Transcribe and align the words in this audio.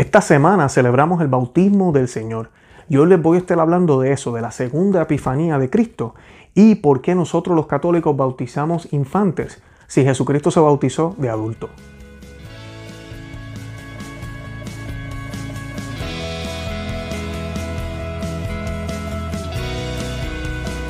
Esta 0.00 0.22
semana 0.22 0.70
celebramos 0.70 1.20
el 1.20 1.28
bautismo 1.28 1.92
del 1.92 2.08
Señor. 2.08 2.48
Y 2.88 2.96
hoy 2.96 3.06
les 3.06 3.20
voy 3.20 3.36
a 3.36 3.40
estar 3.40 3.60
hablando 3.60 4.00
de 4.00 4.12
eso, 4.12 4.32
de 4.32 4.40
la 4.40 4.50
segunda 4.50 5.02
epifanía 5.02 5.58
de 5.58 5.68
Cristo 5.68 6.14
y 6.54 6.76
por 6.76 7.02
qué 7.02 7.14
nosotros 7.14 7.54
los 7.54 7.66
católicos 7.66 8.16
bautizamos 8.16 8.90
infantes 8.94 9.62
si 9.88 10.02
Jesucristo 10.02 10.50
se 10.50 10.58
bautizó 10.58 11.14
de 11.18 11.28
adulto. 11.28 11.68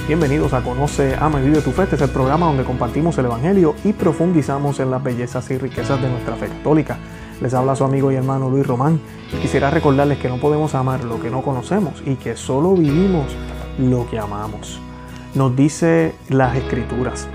Bienvenidos 0.06 0.52
a 0.52 0.62
Conoce, 0.62 1.16
Ama 1.18 1.40
y 1.40 1.46
Vive 1.46 1.62
tu 1.62 1.72
Fe. 1.72 1.82
Este 1.82 1.96
es 1.96 2.02
el 2.02 2.10
programa 2.10 2.46
donde 2.46 2.62
compartimos 2.62 3.18
el 3.18 3.24
Evangelio 3.24 3.74
y 3.82 3.92
profundizamos 3.92 4.78
en 4.78 4.92
las 4.92 5.02
bellezas 5.02 5.50
y 5.50 5.58
riquezas 5.58 6.00
de 6.00 6.08
nuestra 6.08 6.36
fe 6.36 6.46
católica. 6.46 6.96
Les 7.40 7.54
habla 7.54 7.74
su 7.74 7.84
amigo 7.84 8.12
y 8.12 8.16
hermano 8.16 8.50
Luis 8.50 8.66
Román. 8.66 9.00
Quisiera 9.40 9.70
recordarles 9.70 10.18
que 10.18 10.28
no 10.28 10.36
podemos 10.36 10.74
amar 10.74 11.04
lo 11.04 11.20
que 11.20 11.30
no 11.30 11.40
conocemos 11.40 12.02
y 12.04 12.16
que 12.16 12.36
solo 12.36 12.74
vivimos 12.74 13.34
lo 13.78 14.06
que 14.10 14.18
amamos. 14.18 14.78
Nos 15.34 15.56
dice 15.56 16.14
las 16.28 16.54
escrituras. 16.54 17.28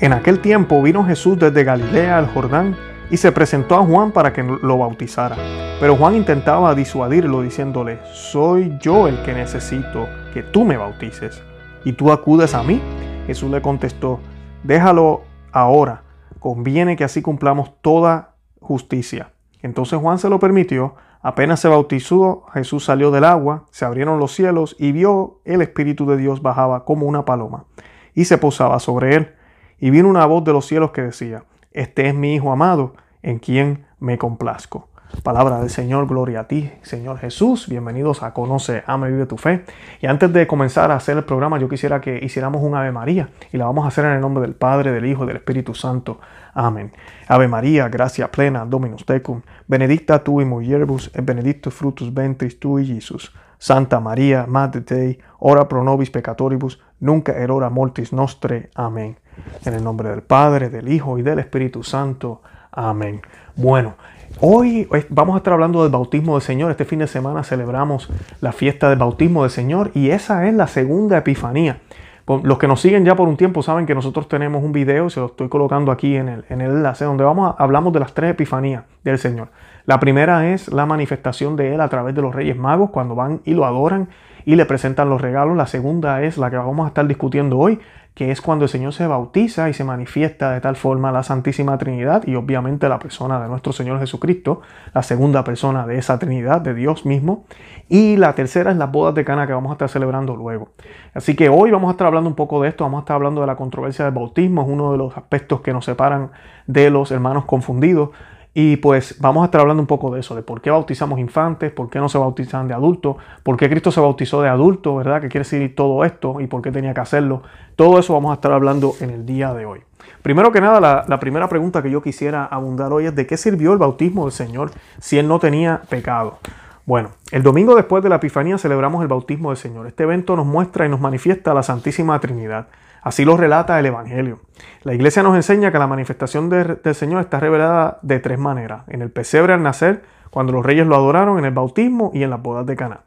En 0.00 0.12
aquel 0.12 0.40
tiempo 0.40 0.82
vino 0.82 1.04
Jesús 1.04 1.38
desde 1.38 1.62
Galilea 1.62 2.18
al 2.18 2.32
Jordán 2.34 2.76
y 3.10 3.16
se 3.16 3.30
presentó 3.30 3.76
a 3.76 3.84
Juan 3.84 4.10
para 4.10 4.32
que 4.32 4.42
lo 4.42 4.78
bautizara. 4.78 5.36
Pero 5.78 5.96
Juan 5.96 6.16
intentaba 6.16 6.74
disuadirlo 6.74 7.42
diciéndole, 7.42 8.00
soy 8.12 8.76
yo 8.80 9.06
el 9.06 9.22
que 9.22 9.34
necesito 9.34 10.08
que 10.34 10.42
tú 10.42 10.64
me 10.64 10.76
bautices. 10.76 11.40
¿Y 11.84 11.92
tú 11.92 12.10
acudes 12.10 12.54
a 12.54 12.64
mí? 12.64 12.80
Jesús 13.26 13.50
le 13.52 13.62
contestó, 13.62 14.18
déjalo 14.64 15.22
ahora, 15.52 16.02
conviene 16.40 16.96
que 16.96 17.04
así 17.04 17.22
cumplamos 17.22 17.70
toda 17.82 18.31
justicia. 18.62 19.32
Entonces 19.60 19.98
Juan 19.98 20.18
se 20.18 20.28
lo 20.28 20.38
permitió, 20.38 20.94
apenas 21.20 21.60
se 21.60 21.68
bautizó, 21.68 22.44
Jesús 22.52 22.84
salió 22.84 23.10
del 23.10 23.24
agua, 23.24 23.66
se 23.70 23.84
abrieron 23.84 24.18
los 24.18 24.32
cielos 24.32 24.74
y 24.78 24.92
vio 24.92 25.40
el 25.44 25.62
Espíritu 25.62 26.06
de 26.06 26.16
Dios 26.16 26.42
bajaba 26.42 26.84
como 26.84 27.06
una 27.06 27.24
paloma 27.24 27.66
y 28.14 28.24
se 28.24 28.38
posaba 28.38 28.78
sobre 28.78 29.14
él. 29.16 29.34
Y 29.78 29.90
vino 29.90 30.08
una 30.08 30.26
voz 30.26 30.44
de 30.44 30.52
los 30.52 30.66
cielos 30.66 30.92
que 30.92 31.02
decía, 31.02 31.44
Este 31.72 32.08
es 32.08 32.14
mi 32.14 32.34
Hijo 32.34 32.52
amado, 32.52 32.94
en 33.22 33.38
quien 33.38 33.86
me 33.98 34.18
complazco. 34.18 34.88
Palabra 35.20 35.60
del 35.60 35.70
Señor, 35.70 36.08
gloria 36.08 36.40
a 36.40 36.48
ti, 36.48 36.72
Señor 36.82 37.18
Jesús. 37.18 37.68
Bienvenidos 37.68 38.24
a 38.24 38.32
Conoce, 38.32 38.82
Ama 38.86 39.08
y 39.08 39.12
Vive 39.12 39.26
tu 39.26 39.36
Fe. 39.36 39.64
Y 40.00 40.06
antes 40.06 40.32
de 40.32 40.48
comenzar 40.48 40.90
a 40.90 40.96
hacer 40.96 41.16
el 41.16 41.22
programa, 41.22 41.60
yo 41.60 41.68
quisiera 41.68 42.00
que 42.00 42.18
hiciéramos 42.20 42.60
un 42.62 42.74
Ave 42.74 42.90
María 42.90 43.28
y 43.52 43.56
la 43.56 43.66
vamos 43.66 43.84
a 43.84 43.88
hacer 43.88 44.04
en 44.06 44.12
el 44.12 44.20
nombre 44.20 44.40
del 44.40 44.54
Padre, 44.54 44.90
del 44.90 45.06
Hijo 45.06 45.22
y 45.22 45.26
del 45.28 45.36
Espíritu 45.36 45.74
Santo. 45.74 46.18
Amén. 46.54 46.92
Ave 47.28 47.46
María, 47.46 47.88
gracia 47.88 48.32
plena, 48.32 48.64
Dominus 48.64 49.06
tecum, 49.06 49.42
benedicta 49.68 50.24
tu 50.24 50.40
in 50.40 50.48
mulieribus 50.48 51.10
et 51.14 51.24
benedictus 51.24 51.72
fructus 51.72 52.12
ventris 52.12 52.58
tui, 52.58 52.84
Jesus. 52.84 53.32
Santa 53.58 54.00
María, 54.00 54.46
Madre 54.48 54.80
Dei, 54.80 55.18
ora 55.38 55.68
pro 55.68 55.84
nobis 55.84 56.10
peccatoribus, 56.10 56.80
nunca 56.98 57.32
erora 57.32 57.70
mortis 57.70 58.12
nostre. 58.12 58.70
Amén. 58.74 59.16
En 59.64 59.74
el 59.74 59.84
nombre 59.84 60.08
del 60.08 60.22
Padre, 60.22 60.68
del 60.68 60.88
Hijo 60.88 61.16
y 61.16 61.22
del 61.22 61.38
Espíritu 61.38 61.84
Santo. 61.84 62.42
Amén. 62.72 63.20
Bueno, 63.54 63.96
Hoy 64.40 64.88
vamos 65.08 65.34
a 65.34 65.38
estar 65.38 65.52
hablando 65.52 65.82
del 65.82 65.92
bautismo 65.92 66.34
del 66.34 66.42
Señor. 66.42 66.70
Este 66.70 66.84
fin 66.84 66.98
de 66.98 67.06
semana 67.06 67.44
celebramos 67.44 68.08
la 68.40 68.52
fiesta 68.52 68.88
del 68.90 68.98
bautismo 68.98 69.42
del 69.42 69.50
Señor 69.50 69.90
y 69.94 70.10
esa 70.10 70.48
es 70.48 70.54
la 70.54 70.66
segunda 70.66 71.18
epifanía. 71.18 71.78
Los 72.26 72.58
que 72.58 72.68
nos 72.68 72.80
siguen 72.80 73.04
ya 73.04 73.16
por 73.16 73.28
un 73.28 73.36
tiempo 73.36 73.62
saben 73.62 73.84
que 73.84 73.94
nosotros 73.94 74.28
tenemos 74.28 74.62
un 74.62 74.72
video, 74.72 75.10
se 75.10 75.20
lo 75.20 75.26
estoy 75.26 75.48
colocando 75.48 75.90
aquí 75.90 76.16
en 76.16 76.28
el, 76.28 76.44
en 76.48 76.60
el 76.60 76.70
enlace, 76.70 77.04
donde 77.04 77.24
vamos 77.24 77.54
a, 77.58 77.62
hablamos 77.62 77.92
de 77.92 78.00
las 78.00 78.14
tres 78.14 78.30
epifanías 78.30 78.84
del 79.04 79.18
Señor. 79.18 79.48
La 79.86 79.98
primera 79.98 80.52
es 80.52 80.68
la 80.72 80.86
manifestación 80.86 81.56
de 81.56 81.74
Él 81.74 81.80
a 81.80 81.88
través 81.88 82.14
de 82.14 82.22
los 82.22 82.34
Reyes 82.34 82.56
Magos, 82.56 82.90
cuando 82.90 83.14
van 83.16 83.40
y 83.44 83.54
lo 83.54 83.64
adoran 83.64 84.08
y 84.44 84.54
le 84.54 84.64
presentan 84.66 85.10
los 85.10 85.20
regalos. 85.20 85.56
La 85.56 85.66
segunda 85.66 86.22
es 86.22 86.38
la 86.38 86.50
que 86.50 86.56
vamos 86.56 86.84
a 86.84 86.88
estar 86.88 87.06
discutiendo 87.06 87.58
hoy, 87.58 87.80
que 88.14 88.30
es 88.30 88.42
cuando 88.42 88.66
el 88.66 88.68
Señor 88.68 88.92
se 88.92 89.06
bautiza 89.06 89.70
y 89.70 89.72
se 89.72 89.84
manifiesta 89.84 90.52
de 90.52 90.60
tal 90.60 90.76
forma 90.76 91.10
la 91.12 91.22
Santísima 91.22 91.78
Trinidad 91.78 92.26
y 92.26 92.34
obviamente 92.34 92.88
la 92.88 92.98
persona 92.98 93.40
de 93.40 93.48
nuestro 93.48 93.72
Señor 93.72 93.98
Jesucristo, 94.00 94.60
la 94.92 95.02
segunda 95.02 95.44
persona 95.44 95.86
de 95.86 95.96
esa 95.96 96.18
Trinidad, 96.18 96.60
de 96.60 96.74
Dios 96.74 97.06
mismo. 97.06 97.46
Y 97.88 98.16
la 98.16 98.34
tercera 98.34 98.70
es 98.70 98.76
las 98.76 98.92
bodas 98.92 99.14
de 99.14 99.24
Cana 99.24 99.46
que 99.46 99.54
vamos 99.54 99.70
a 99.70 99.74
estar 99.74 99.88
celebrando 99.88 100.36
luego. 100.36 100.72
Así 101.14 101.34
que 101.34 101.48
hoy 101.48 101.70
vamos 101.70 101.88
a 101.88 101.92
estar 101.92 102.06
hablando 102.06 102.28
un 102.28 102.36
poco 102.36 102.62
de 102.62 102.68
esto, 102.68 102.84
vamos 102.84 102.98
a 102.98 103.02
estar 103.02 103.16
hablando 103.16 103.40
de 103.40 103.46
la 103.46 103.56
controversia 103.56 104.04
del 104.04 104.14
bautismo, 104.14 104.62
es 104.62 104.68
uno 104.68 104.92
de 104.92 104.98
los 104.98 105.16
aspectos 105.16 105.62
que 105.62 105.72
nos 105.72 105.86
separan 105.86 106.32
de 106.66 106.90
los 106.90 107.10
hermanos 107.12 107.46
confundidos. 107.46 108.10
Y 108.54 108.76
pues 108.76 109.18
vamos 109.18 109.42
a 109.42 109.44
estar 109.46 109.62
hablando 109.62 109.80
un 109.80 109.86
poco 109.86 110.12
de 110.12 110.20
eso, 110.20 110.34
de 110.34 110.42
por 110.42 110.60
qué 110.60 110.70
bautizamos 110.70 111.18
infantes, 111.18 111.72
por 111.72 111.88
qué 111.88 111.98
no 111.98 112.08
se 112.08 112.18
bautizan 112.18 112.68
de 112.68 112.74
adultos, 112.74 113.16
por 113.42 113.56
qué 113.56 113.70
Cristo 113.70 113.90
se 113.90 114.00
bautizó 114.00 114.42
de 114.42 114.50
adulto, 114.50 114.96
¿verdad? 114.96 115.22
¿Qué 115.22 115.28
quiere 115.28 115.44
decir 115.44 115.74
todo 115.74 116.04
esto 116.04 116.40
y 116.40 116.46
por 116.46 116.60
qué 116.60 116.70
tenía 116.70 116.92
que 116.92 117.00
hacerlo? 117.00 117.42
Todo 117.76 117.98
eso 117.98 118.12
vamos 118.12 118.30
a 118.30 118.34
estar 118.34 118.52
hablando 118.52 118.92
en 119.00 119.10
el 119.10 119.24
día 119.24 119.54
de 119.54 119.64
hoy. 119.64 119.80
Primero 120.20 120.52
que 120.52 120.60
nada, 120.60 120.80
la, 120.80 121.04
la 121.08 121.18
primera 121.18 121.48
pregunta 121.48 121.82
que 121.82 121.90
yo 121.90 122.02
quisiera 122.02 122.44
abundar 122.44 122.92
hoy 122.92 123.06
es 123.06 123.16
de 123.16 123.26
qué 123.26 123.38
sirvió 123.38 123.72
el 123.72 123.78
bautismo 123.78 124.24
del 124.24 124.32
Señor 124.32 124.70
si 125.00 125.18
Él 125.18 125.28
no 125.28 125.38
tenía 125.38 125.82
pecado. 125.88 126.38
Bueno, 126.84 127.10
el 127.30 127.42
domingo 127.42 127.76
después 127.76 128.02
de 128.02 128.08
la 128.08 128.16
Epifanía 128.16 128.58
celebramos 128.58 129.02
el 129.02 129.08
bautismo 129.08 129.50
del 129.50 129.56
Señor. 129.56 129.86
Este 129.86 130.02
evento 130.02 130.34
nos 130.36 130.46
muestra 130.46 130.84
y 130.84 130.88
nos 130.88 131.00
manifiesta 131.00 131.54
la 131.54 131.62
Santísima 131.62 132.18
Trinidad. 132.18 132.66
Así 133.02 133.24
lo 133.24 133.36
relata 133.36 133.78
el 133.78 133.86
Evangelio. 133.86 134.40
La 134.84 134.94
iglesia 134.94 135.22
nos 135.22 135.34
enseña 135.34 135.72
que 135.72 135.78
la 135.78 135.88
manifestación 135.88 136.48
del 136.48 136.94
Señor 136.94 137.20
está 137.20 137.40
revelada 137.40 137.98
de 138.02 138.20
tres 138.20 138.38
maneras. 138.38 138.84
En 138.86 139.02
el 139.02 139.10
pesebre 139.10 139.52
al 139.52 139.62
nacer, 139.62 140.02
cuando 140.30 140.52
los 140.52 140.64
reyes 140.64 140.86
lo 140.86 140.94
adoraron, 140.94 141.38
en 141.38 141.44
el 141.44 141.50
bautismo 141.50 142.12
y 142.14 142.22
en 142.22 142.30
las 142.30 142.40
bodas 142.40 142.64
de 142.64 142.76
Cana. 142.76 143.00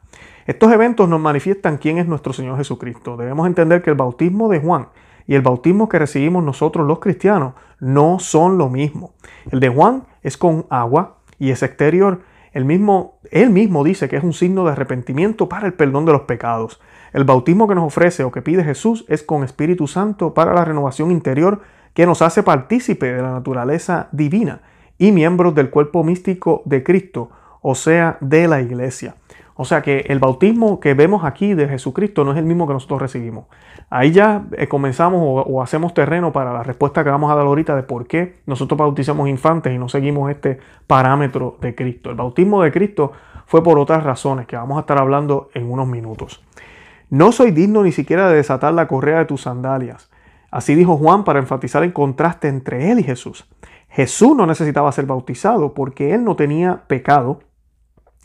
Estos 0.46 0.70
eventos 0.70 1.08
nos 1.08 1.18
manifiestan 1.18 1.78
quién 1.78 1.98
es 1.98 2.06
nuestro 2.06 2.32
Señor 2.32 2.58
Jesucristo. 2.58 3.16
Debemos 3.16 3.46
entender 3.46 3.82
que 3.82 3.90
el 3.90 3.96
bautismo 3.96 4.48
de 4.48 4.60
Juan 4.60 4.88
y 5.26 5.34
el 5.34 5.42
bautismo 5.42 5.88
que 5.88 5.98
recibimos 5.98 6.44
nosotros 6.44 6.86
los 6.86 7.00
cristianos 7.00 7.54
no 7.80 8.18
son 8.20 8.58
lo 8.58 8.68
mismo. 8.68 9.14
El 9.50 9.60
de 9.60 9.68
Juan 9.70 10.04
es 10.22 10.36
con 10.36 10.66
agua 10.70 11.16
y 11.38 11.50
es 11.50 11.62
exterior. 11.62 12.20
El 12.52 12.64
mismo, 12.64 13.18
él 13.30 13.50
mismo 13.50 13.82
dice 13.82 14.08
que 14.08 14.16
es 14.16 14.24
un 14.24 14.32
signo 14.32 14.64
de 14.64 14.72
arrepentimiento 14.72 15.48
para 15.48 15.66
el 15.66 15.74
perdón 15.74 16.04
de 16.04 16.12
los 16.12 16.22
pecados. 16.22 16.80
El 17.16 17.24
bautismo 17.24 17.66
que 17.66 17.74
nos 17.74 17.86
ofrece 17.86 18.24
o 18.24 18.30
que 18.30 18.42
pide 18.42 18.62
Jesús 18.62 19.06
es 19.08 19.22
con 19.22 19.42
Espíritu 19.42 19.86
Santo 19.86 20.34
para 20.34 20.52
la 20.52 20.66
renovación 20.66 21.10
interior 21.10 21.62
que 21.94 22.04
nos 22.04 22.20
hace 22.20 22.42
partícipe 22.42 23.10
de 23.10 23.22
la 23.22 23.30
naturaleza 23.30 24.08
divina 24.12 24.60
y 24.98 25.12
miembros 25.12 25.54
del 25.54 25.70
cuerpo 25.70 26.04
místico 26.04 26.60
de 26.66 26.82
Cristo, 26.82 27.30
o 27.62 27.74
sea, 27.74 28.18
de 28.20 28.48
la 28.48 28.60
iglesia. 28.60 29.14
O 29.54 29.64
sea 29.64 29.80
que 29.80 30.04
el 30.08 30.18
bautismo 30.18 30.78
que 30.78 30.92
vemos 30.92 31.24
aquí 31.24 31.54
de 31.54 31.66
Jesucristo 31.66 32.22
no 32.22 32.32
es 32.32 32.36
el 32.36 32.44
mismo 32.44 32.66
que 32.66 32.74
nosotros 32.74 33.00
recibimos. 33.00 33.46
Ahí 33.88 34.12
ya 34.12 34.44
eh, 34.52 34.68
comenzamos 34.68 35.46
o, 35.48 35.62
hacemos 35.62 35.94
terreno 35.94 36.34
para 36.34 36.52
la 36.52 36.64
respuesta 36.64 37.02
que 37.02 37.08
vamos 37.08 37.32
a 37.32 37.34
dar 37.34 37.46
ahorita 37.46 37.74
de 37.76 37.82
por 37.82 38.06
qué 38.06 38.40
nosotros 38.44 38.76
bautizamos 38.76 39.26
infantes 39.26 39.74
y 39.74 39.78
no 39.78 39.88
seguimos 39.88 40.30
este 40.30 40.58
parámetro 40.86 41.56
de 41.62 41.74
Cristo. 41.74 42.10
El 42.10 42.16
bautismo 42.16 42.62
de 42.62 42.70
Cristo 42.70 43.12
fue 43.46 43.62
por 43.62 43.78
otras 43.78 44.04
razones 44.04 44.46
que 44.46 44.56
vamos 44.56 44.76
a 44.76 44.80
estar 44.80 44.98
hablando 44.98 45.48
en 45.54 45.70
unos 45.70 45.88
minutos. 45.88 46.42
No 47.08 47.30
soy 47.30 47.52
digno 47.52 47.82
ni 47.84 47.92
siquiera 47.92 48.28
de 48.28 48.36
desatar 48.36 48.74
la 48.74 48.88
correa 48.88 49.18
de 49.18 49.24
tus 49.26 49.42
sandalias. 49.42 50.10
Así 50.50 50.74
dijo 50.74 50.96
Juan 50.96 51.24
para 51.24 51.38
enfatizar 51.38 51.84
el 51.84 51.92
contraste 51.92 52.48
entre 52.48 52.90
él 52.90 52.98
y 52.98 53.04
Jesús. 53.04 53.48
Jesús 53.88 54.36
no 54.36 54.46
necesitaba 54.46 54.90
ser 54.92 55.06
bautizado 55.06 55.72
porque 55.72 56.14
él 56.14 56.24
no 56.24 56.34
tenía 56.34 56.82
pecado 56.88 57.40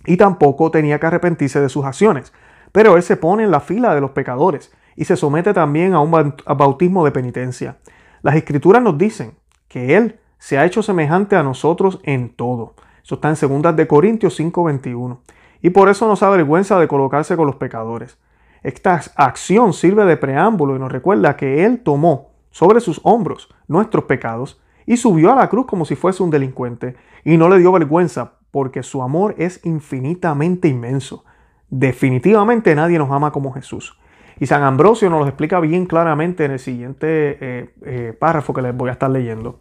y 0.05 0.17
tampoco 0.17 0.71
tenía 0.71 0.99
que 0.99 1.07
arrepentirse 1.07 1.61
de 1.61 1.69
sus 1.69 1.85
acciones. 1.85 2.33
Pero 2.71 2.95
él 2.95 3.03
se 3.03 3.17
pone 3.17 3.43
en 3.43 3.51
la 3.51 3.59
fila 3.59 3.93
de 3.93 4.01
los 4.01 4.11
pecadores 4.11 4.73
y 4.95 5.05
se 5.05 5.15
somete 5.15 5.53
también 5.53 5.93
a 5.93 5.99
un 5.99 6.11
bautismo 6.11 7.05
de 7.05 7.11
penitencia. 7.11 7.77
Las 8.21 8.35
escrituras 8.35 8.81
nos 8.81 8.97
dicen 8.97 9.35
que 9.67 9.95
él 9.95 10.19
se 10.37 10.57
ha 10.57 10.65
hecho 10.65 10.81
semejante 10.81 11.35
a 11.35 11.43
nosotros 11.43 11.99
en 12.03 12.35
todo. 12.35 12.75
Eso 13.03 13.15
está 13.15 13.29
en 13.29 13.63
2 13.63 13.75
de 13.75 13.87
Corintios 13.87 14.39
5:21. 14.39 15.19
Y 15.61 15.69
por 15.69 15.89
eso 15.89 16.07
no 16.07 16.15
se 16.15 16.25
avergüenza 16.25 16.79
de 16.79 16.87
colocarse 16.87 17.37
con 17.37 17.45
los 17.45 17.57
pecadores. 17.57 18.17
Esta 18.63 19.01
acción 19.15 19.73
sirve 19.73 20.05
de 20.05 20.17
preámbulo 20.17 20.75
y 20.75 20.79
nos 20.79 20.91
recuerda 20.91 21.35
que 21.35 21.65
Él 21.65 21.79
tomó 21.79 22.31
sobre 22.51 22.79
sus 22.79 22.99
hombros 23.03 23.49
nuestros 23.67 24.05
pecados 24.05 24.61
y 24.85 24.97
subió 24.97 25.31
a 25.31 25.35
la 25.35 25.49
cruz 25.49 25.65
como 25.65 25.85
si 25.85 25.95
fuese 25.95 26.21
un 26.21 26.29
delincuente 26.29 26.95
y 27.23 27.37
no 27.37 27.49
le 27.49 27.59
dio 27.59 27.71
vergüenza 27.71 28.33
porque 28.51 28.83
su 28.83 29.01
amor 29.01 29.35
es 29.37 29.65
infinitamente 29.65 30.67
inmenso. 30.67 31.23
Definitivamente 31.69 32.75
nadie 32.75 32.99
nos 32.99 33.11
ama 33.11 33.31
como 33.31 33.53
Jesús. 33.53 33.97
Y 34.39 34.47
San 34.47 34.63
Ambrosio 34.63 35.09
nos 35.09 35.21
lo 35.21 35.27
explica 35.27 35.59
bien 35.59 35.85
claramente 35.85 36.45
en 36.45 36.51
el 36.51 36.59
siguiente 36.59 37.37
eh, 37.39 37.73
eh, 37.85 38.17
párrafo 38.19 38.53
que 38.53 38.61
les 38.61 38.75
voy 38.75 38.89
a 38.89 38.93
estar 38.93 39.09
leyendo. 39.09 39.59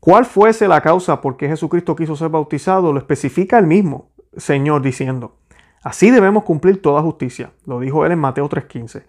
¿Cuál 0.00 0.24
fuese 0.24 0.66
la 0.66 0.80
causa 0.80 1.20
por 1.20 1.36
qué 1.36 1.46
Jesucristo 1.48 1.94
quiso 1.94 2.16
ser 2.16 2.28
bautizado? 2.28 2.92
Lo 2.92 2.98
especifica 2.98 3.58
el 3.58 3.66
mismo 3.66 4.08
Señor 4.36 4.82
diciendo, 4.82 5.36
Así 5.82 6.10
debemos 6.10 6.44
cumplir 6.44 6.80
toda 6.80 7.02
justicia, 7.02 7.50
lo 7.66 7.80
dijo 7.80 8.06
él 8.06 8.12
en 8.12 8.18
Mateo 8.18 8.48
3:15. 8.48 9.04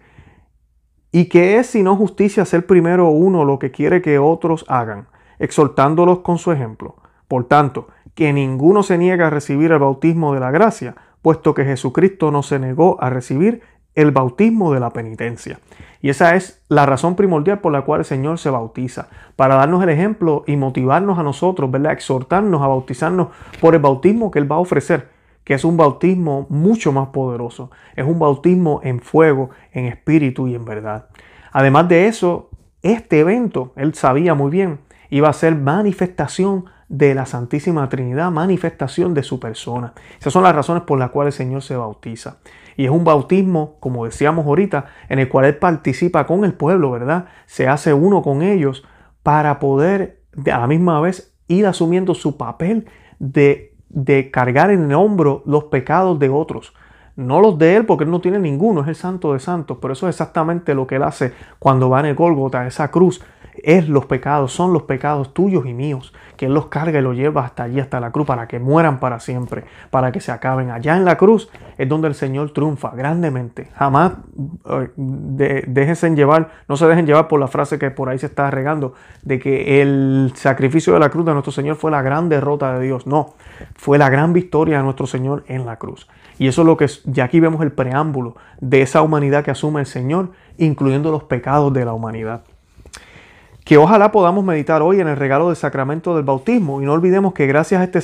¿Y 1.12 1.26
qué 1.26 1.58
es 1.58 1.68
sino 1.68 1.94
justicia 1.94 2.44
ser 2.44 2.66
primero 2.66 3.08
uno 3.08 3.44
lo 3.44 3.60
que 3.60 3.70
quiere 3.70 4.02
que 4.02 4.18
otros 4.18 4.64
hagan, 4.68 5.06
exhortándolos 5.38 6.20
con 6.20 6.38
su 6.38 6.50
ejemplo? 6.50 6.96
Por 7.28 7.44
tanto, 7.44 7.86
que 8.14 8.32
ninguno 8.32 8.82
se 8.82 8.98
niegue 8.98 9.22
a 9.22 9.30
recibir 9.30 9.70
el 9.70 9.78
bautismo 9.78 10.34
de 10.34 10.40
la 10.40 10.50
gracia, 10.50 10.96
puesto 11.22 11.54
que 11.54 11.64
Jesucristo 11.64 12.32
no 12.32 12.42
se 12.42 12.58
negó 12.58 13.00
a 13.00 13.10
recibir 13.10 13.62
el 13.94 14.10
bautismo 14.10 14.72
de 14.72 14.80
la 14.80 14.90
penitencia. 14.90 15.60
Y 16.02 16.10
esa 16.10 16.34
es 16.34 16.62
la 16.68 16.84
razón 16.84 17.14
primordial 17.14 17.60
por 17.60 17.72
la 17.72 17.82
cual 17.82 18.00
el 18.00 18.04
Señor 18.04 18.38
se 18.38 18.50
bautiza, 18.50 19.08
para 19.36 19.54
darnos 19.54 19.82
el 19.82 19.88
ejemplo 19.90 20.42
y 20.48 20.56
motivarnos 20.56 21.18
a 21.18 21.22
nosotros, 21.22 21.70
¿verdad? 21.70 21.92
Exhortarnos 21.92 22.60
a 22.60 22.66
bautizarnos 22.66 23.28
por 23.60 23.74
el 23.74 23.80
bautismo 23.80 24.32
que 24.32 24.40
Él 24.40 24.50
va 24.50 24.56
a 24.56 24.60
ofrecer, 24.60 25.13
que 25.44 25.54
es 25.54 25.64
un 25.64 25.76
bautismo 25.76 26.46
mucho 26.48 26.92
más 26.92 27.08
poderoso, 27.08 27.70
es 27.96 28.04
un 28.04 28.18
bautismo 28.18 28.80
en 28.82 29.00
fuego, 29.00 29.50
en 29.72 29.86
espíritu 29.86 30.48
y 30.48 30.54
en 30.54 30.64
verdad. 30.64 31.08
Además 31.52 31.88
de 31.88 32.08
eso, 32.08 32.50
este 32.82 33.20
evento, 33.20 33.72
Él 33.76 33.94
sabía 33.94 34.34
muy 34.34 34.50
bien, 34.50 34.80
iba 35.10 35.28
a 35.28 35.32
ser 35.32 35.54
manifestación 35.54 36.66
de 36.88 37.14
la 37.14 37.26
Santísima 37.26 37.88
Trinidad, 37.88 38.30
manifestación 38.30 39.14
de 39.14 39.22
su 39.22 39.40
persona. 39.40 39.94
Esas 40.18 40.32
son 40.32 40.42
las 40.42 40.54
razones 40.54 40.82
por 40.84 40.98
las 40.98 41.10
cuales 41.10 41.34
el 41.34 41.46
Señor 41.46 41.62
se 41.62 41.76
bautiza. 41.76 42.38
Y 42.76 42.84
es 42.84 42.90
un 42.90 43.04
bautismo, 43.04 43.76
como 43.80 44.04
decíamos 44.04 44.46
ahorita, 44.46 44.86
en 45.08 45.18
el 45.18 45.28
cual 45.28 45.46
Él 45.46 45.56
participa 45.56 46.26
con 46.26 46.44
el 46.44 46.54
pueblo, 46.54 46.90
¿verdad? 46.90 47.26
Se 47.46 47.68
hace 47.68 47.94
uno 47.94 48.22
con 48.22 48.42
ellos 48.42 48.84
para 49.22 49.58
poder 49.58 50.22
a 50.52 50.58
la 50.58 50.66
misma 50.66 51.00
vez 51.00 51.34
ir 51.46 51.66
asumiendo 51.66 52.14
su 52.14 52.36
papel 52.36 52.86
de, 53.18 53.73
de 53.94 54.30
cargar 54.30 54.70
en 54.70 54.90
el 54.90 54.94
hombro 54.94 55.42
los 55.46 55.64
pecados 55.64 56.18
de 56.18 56.28
otros. 56.28 56.74
No 57.16 57.40
los 57.40 57.56
de 57.58 57.76
Él, 57.76 57.86
porque 57.86 58.04
Él 58.04 58.10
no 58.10 58.20
tiene 58.20 58.40
ninguno, 58.40 58.82
es 58.82 58.88
el 58.88 58.96
santo 58.96 59.32
de 59.32 59.38
santos, 59.38 59.78
pero 59.80 59.92
eso 59.92 60.08
es 60.08 60.16
exactamente 60.16 60.74
lo 60.74 60.86
que 60.86 60.96
Él 60.96 61.04
hace 61.04 61.32
cuando 61.60 61.88
va 61.88 62.00
en 62.00 62.06
el 62.06 62.16
Gólgota, 62.16 62.66
esa 62.66 62.90
cruz, 62.90 63.22
es 63.62 63.88
los 63.88 64.06
pecados, 64.06 64.52
son 64.52 64.72
los 64.72 64.82
pecados 64.82 65.32
tuyos 65.32 65.66
y 65.66 65.74
míos, 65.74 66.12
que 66.36 66.46
Él 66.46 66.54
los 66.54 66.66
carga 66.66 66.98
y 66.98 67.02
los 67.02 67.16
lleva 67.16 67.44
hasta 67.44 67.64
allí, 67.64 67.80
hasta 67.80 68.00
la 68.00 68.10
cruz, 68.10 68.26
para 68.26 68.48
que 68.48 68.58
mueran 68.58 69.00
para 69.00 69.20
siempre, 69.20 69.64
para 69.90 70.12
que 70.12 70.20
se 70.20 70.32
acaben. 70.32 70.70
Allá 70.70 70.96
en 70.96 71.04
la 71.04 71.16
cruz 71.16 71.48
es 71.78 71.88
donde 71.88 72.08
el 72.08 72.14
Señor 72.14 72.52
triunfa 72.52 72.90
grandemente. 72.90 73.68
Jamás 73.74 74.12
eh, 75.38 75.64
déjense 75.66 76.14
llevar, 76.14 76.50
no 76.68 76.76
se 76.76 76.86
dejen 76.86 77.06
llevar 77.06 77.28
por 77.28 77.40
la 77.40 77.48
frase 77.48 77.78
que 77.78 77.90
por 77.90 78.08
ahí 78.08 78.18
se 78.18 78.26
está 78.26 78.50
regando, 78.50 78.94
de 79.22 79.38
que 79.38 79.82
el 79.82 80.32
sacrificio 80.34 80.94
de 80.94 81.00
la 81.00 81.10
cruz 81.10 81.24
de 81.24 81.32
nuestro 81.32 81.52
Señor 81.52 81.76
fue 81.76 81.90
la 81.90 82.02
gran 82.02 82.28
derrota 82.28 82.78
de 82.78 82.84
Dios. 82.84 83.06
No, 83.06 83.34
fue 83.76 83.98
la 83.98 84.10
gran 84.10 84.32
victoria 84.32 84.78
de 84.78 84.84
nuestro 84.84 85.06
Señor 85.06 85.44
en 85.48 85.66
la 85.66 85.76
cruz. 85.76 86.08
Y 86.38 86.48
eso 86.48 86.62
es 86.62 86.66
lo 86.66 86.76
que, 86.76 86.88
ya 87.04 87.24
aquí 87.24 87.38
vemos 87.38 87.62
el 87.62 87.70
preámbulo 87.70 88.34
de 88.60 88.82
esa 88.82 89.02
humanidad 89.02 89.44
que 89.44 89.52
asume 89.52 89.80
el 89.80 89.86
Señor, 89.86 90.30
incluyendo 90.58 91.12
los 91.12 91.24
pecados 91.24 91.72
de 91.72 91.84
la 91.84 91.92
humanidad 91.92 92.42
que 93.64 93.78
ojalá 93.78 94.12
podamos 94.12 94.44
meditar 94.44 94.82
hoy 94.82 95.00
en 95.00 95.08
el 95.08 95.16
regalo 95.16 95.46
del 95.48 95.56
sacramento 95.56 96.14
del 96.14 96.24
bautismo 96.24 96.82
y 96.82 96.84
no 96.84 96.92
olvidemos 96.92 97.32
que 97.32 97.46
gracias 97.46 97.80
a 97.80 97.84
este 97.84 98.02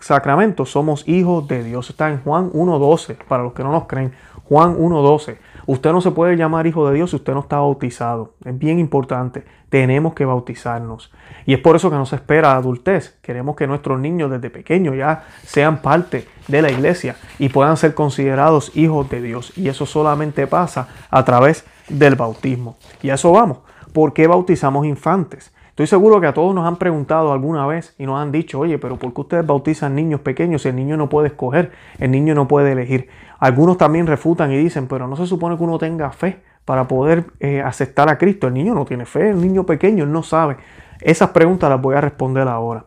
sacramento 0.00 0.64
somos 0.64 1.06
hijos 1.08 1.48
de 1.48 1.64
Dios. 1.64 1.90
Está 1.90 2.08
en 2.08 2.20
Juan 2.22 2.52
1.12, 2.52 3.16
para 3.26 3.42
los 3.42 3.52
que 3.52 3.64
no 3.64 3.72
nos 3.72 3.86
creen, 3.86 4.12
Juan 4.44 4.78
1.12. 4.78 5.38
Usted 5.66 5.90
no 5.90 6.00
se 6.00 6.12
puede 6.12 6.36
llamar 6.36 6.68
hijo 6.68 6.88
de 6.88 6.94
Dios 6.94 7.10
si 7.10 7.16
usted 7.16 7.32
no 7.32 7.40
está 7.40 7.56
bautizado. 7.56 8.34
Es 8.44 8.56
bien 8.56 8.78
importante. 8.78 9.44
Tenemos 9.68 10.14
que 10.14 10.24
bautizarnos. 10.24 11.12
Y 11.46 11.54
es 11.54 11.58
por 11.58 11.74
eso 11.74 11.90
que 11.90 11.96
nos 11.96 12.12
espera 12.12 12.54
adultez. 12.54 13.18
Queremos 13.22 13.56
que 13.56 13.66
nuestros 13.66 13.98
niños 13.98 14.30
desde 14.30 14.50
pequeños 14.50 14.96
ya 14.96 15.24
sean 15.44 15.82
parte 15.82 16.28
de 16.46 16.62
la 16.62 16.70
iglesia 16.70 17.16
y 17.40 17.48
puedan 17.48 17.76
ser 17.76 17.94
considerados 17.94 18.70
hijos 18.76 19.08
de 19.10 19.20
Dios. 19.20 19.52
Y 19.56 19.68
eso 19.68 19.84
solamente 19.84 20.46
pasa 20.46 20.88
a 21.10 21.24
través 21.24 21.64
del 21.88 22.14
bautismo. 22.14 22.76
Y 23.02 23.10
a 23.10 23.14
eso 23.14 23.32
vamos. 23.32 23.58
¿Por 23.92 24.12
qué 24.12 24.26
bautizamos 24.26 24.86
infantes? 24.86 25.52
Estoy 25.70 25.86
seguro 25.86 26.20
que 26.20 26.26
a 26.26 26.34
todos 26.34 26.54
nos 26.54 26.66
han 26.66 26.76
preguntado 26.76 27.32
alguna 27.32 27.66
vez 27.66 27.94
y 27.98 28.04
nos 28.04 28.20
han 28.20 28.30
dicho, 28.30 28.60
oye, 28.60 28.78
pero 28.78 28.98
¿por 28.98 29.14
qué 29.14 29.20
ustedes 29.22 29.46
bautizan 29.46 29.94
niños 29.94 30.20
pequeños 30.20 30.62
si 30.62 30.68
el 30.68 30.76
niño 30.76 30.98
no 30.98 31.08
puede 31.08 31.28
escoger, 31.28 31.72
el 31.98 32.10
niño 32.10 32.34
no 32.34 32.46
puede 32.46 32.72
elegir? 32.72 33.08
Algunos 33.38 33.78
también 33.78 34.06
refutan 34.06 34.52
y 34.52 34.56
dicen, 34.58 34.86
pero 34.86 35.08
no 35.08 35.16
se 35.16 35.26
supone 35.26 35.56
que 35.56 35.62
uno 35.64 35.78
tenga 35.78 36.10
fe 36.12 36.42
para 36.64 36.86
poder 36.88 37.24
eh, 37.40 37.62
aceptar 37.62 38.08
a 38.08 38.18
Cristo. 38.18 38.48
El 38.48 38.54
niño 38.54 38.74
no 38.74 38.84
tiene 38.84 39.06
fe, 39.06 39.30
el 39.30 39.40
niño 39.40 39.64
pequeño 39.64 40.04
no 40.04 40.22
sabe. 40.22 40.58
Esas 41.00 41.30
preguntas 41.30 41.70
las 41.70 41.80
voy 41.80 41.94
a 41.94 42.00
responder 42.00 42.46
ahora. 42.48 42.84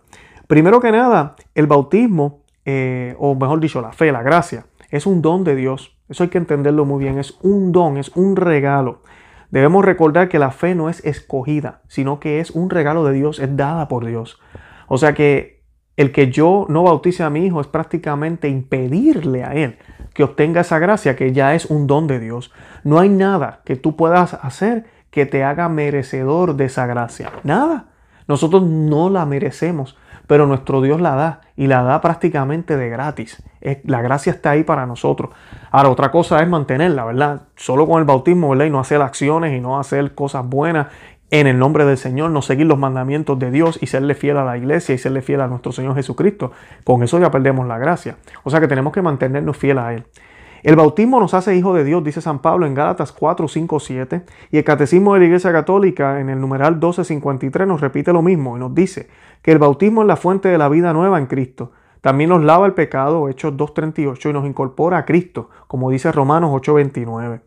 Primero 0.47 0.79
que 0.79 0.91
nada, 0.91 1.35
el 1.55 1.65
bautismo, 1.65 2.41
eh, 2.65 3.15
o 3.17 3.33
mejor 3.33 3.59
dicho, 3.59 3.81
la 3.81 3.93
fe, 3.93 4.11
la 4.11 4.21
gracia, 4.21 4.67
es 4.91 5.07
un 5.07 5.21
don 5.21 5.43
de 5.43 5.55
Dios. 5.55 5.97
Eso 6.07 6.23
hay 6.23 6.29
que 6.29 6.37
entenderlo 6.37 6.85
muy 6.85 7.03
bien. 7.03 7.17
Es 7.17 7.37
un 7.41 7.71
don, 7.71 7.97
es 7.97 8.09
un 8.15 8.35
regalo. 8.35 9.01
Debemos 9.51 9.85
recordar 9.85 10.29
que 10.29 10.39
la 10.39 10.51
fe 10.51 10.75
no 10.75 10.89
es 10.89 11.03
escogida, 11.05 11.81
sino 11.87 12.19
que 12.19 12.39
es 12.39 12.51
un 12.51 12.69
regalo 12.69 13.03
de 13.05 13.13
Dios, 13.13 13.39
es 13.39 13.55
dada 13.55 13.87
por 13.87 14.05
Dios. 14.05 14.39
O 14.87 14.97
sea 14.97 15.13
que 15.13 15.63
el 15.97 16.11
que 16.11 16.29
yo 16.29 16.65
no 16.69 16.83
bautice 16.83 17.23
a 17.23 17.29
mi 17.29 17.45
hijo 17.45 17.61
es 17.61 17.67
prácticamente 17.67 18.49
impedirle 18.49 19.43
a 19.43 19.53
él 19.53 19.77
que 20.13 20.23
obtenga 20.23 20.61
esa 20.61 20.79
gracia, 20.79 21.15
que 21.15 21.33
ya 21.33 21.55
es 21.55 21.65
un 21.65 21.87
don 21.87 22.07
de 22.07 22.19
Dios. 22.19 22.51
No 22.83 22.99
hay 22.99 23.09
nada 23.09 23.61
que 23.65 23.75
tú 23.75 23.95
puedas 23.95 24.33
hacer 24.33 24.85
que 25.09 25.25
te 25.25 25.43
haga 25.43 25.69
merecedor 25.69 26.55
de 26.55 26.65
esa 26.65 26.85
gracia. 26.85 27.31
Nada. 27.43 27.87
Nosotros 28.27 28.63
no 28.63 29.09
la 29.09 29.25
merecemos 29.25 29.97
pero 30.27 30.47
nuestro 30.47 30.81
Dios 30.81 31.01
la 31.01 31.15
da 31.15 31.41
y 31.55 31.67
la 31.67 31.83
da 31.83 32.01
prácticamente 32.01 32.77
de 32.77 32.89
gratis. 32.89 33.43
La 33.83 34.01
gracia 34.01 34.31
está 34.31 34.51
ahí 34.51 34.63
para 34.63 34.85
nosotros. 34.85 35.31
Ahora, 35.71 35.89
otra 35.89 36.11
cosa 36.11 36.41
es 36.41 36.47
mantenerla, 36.47 37.05
¿verdad? 37.05 37.41
Solo 37.55 37.87
con 37.87 37.99
el 37.99 38.05
bautismo, 38.05 38.49
¿verdad? 38.49 38.65
Y 38.65 38.69
no 38.69 38.79
hacer 38.79 39.01
acciones 39.01 39.57
y 39.57 39.61
no 39.61 39.79
hacer 39.79 40.13
cosas 40.15 40.47
buenas 40.47 40.87
en 41.31 41.47
el 41.47 41.57
nombre 41.57 41.85
del 41.85 41.97
Señor, 41.97 42.31
no 42.31 42.41
seguir 42.41 42.67
los 42.67 42.77
mandamientos 42.77 43.37
de 43.39 43.51
Dios 43.51 43.79
y 43.81 43.87
serle 43.87 44.13
fiel 44.13 44.37
a 44.37 44.45
la 44.45 44.57
iglesia 44.57 44.93
y 44.95 44.97
serle 44.97 45.21
fiel 45.21 45.41
a 45.41 45.47
nuestro 45.47 45.71
Señor 45.71 45.95
Jesucristo. 45.95 46.51
Con 46.83 47.03
eso 47.03 47.19
ya 47.19 47.31
perdemos 47.31 47.67
la 47.67 47.77
gracia. 47.77 48.17
O 48.43 48.49
sea 48.49 48.59
que 48.59 48.67
tenemos 48.67 48.93
que 48.93 49.01
mantenernos 49.01 49.57
fieles 49.57 49.83
a 49.83 49.93
Él. 49.93 50.05
El 50.63 50.75
bautismo 50.75 51.19
nos 51.19 51.35
hace 51.35 51.55
hijos 51.55 51.75
de 51.75 51.83
Dios, 51.83 52.03
dice 52.03 52.21
San 52.21 52.39
Pablo 52.39 52.65
en 52.65 52.73
Gálatas 52.73 53.11
4, 53.11 53.47
5, 53.47 53.79
7. 53.79 54.21
Y 54.51 54.57
el 54.57 54.63
Catecismo 54.63 55.13
de 55.13 55.19
la 55.19 55.25
Iglesia 55.27 55.51
Católica 55.51 56.19
en 56.19 56.29
el 56.29 56.41
numeral 56.41 56.73
1253 56.73 57.67
nos 57.67 57.81
repite 57.81 58.11
lo 58.11 58.23
mismo 58.23 58.57
y 58.57 58.59
nos 58.59 58.73
dice 58.73 59.07
que 59.45 59.51
el 59.51 59.59
bautismo 59.59 60.01
es 60.01 60.07
la 60.07 60.15
fuente 60.15 60.49
de 60.49 60.57
la 60.57 60.69
vida 60.69 60.91
nueva 60.91 61.19
en 61.19 61.27
Cristo. 61.27 61.71
También 62.01 62.31
nos 62.31 62.43
lava 62.43 62.65
el 62.65 62.73
pecado, 62.73 63.29
Hechos 63.29 63.53
2.38, 63.53 64.31
y 64.31 64.33
nos 64.33 64.43
incorpora 64.43 64.97
a 64.97 65.05
Cristo, 65.05 65.51
como 65.67 65.91
dice 65.91 66.11
Romanos 66.11 66.49
8.29. 66.49 67.41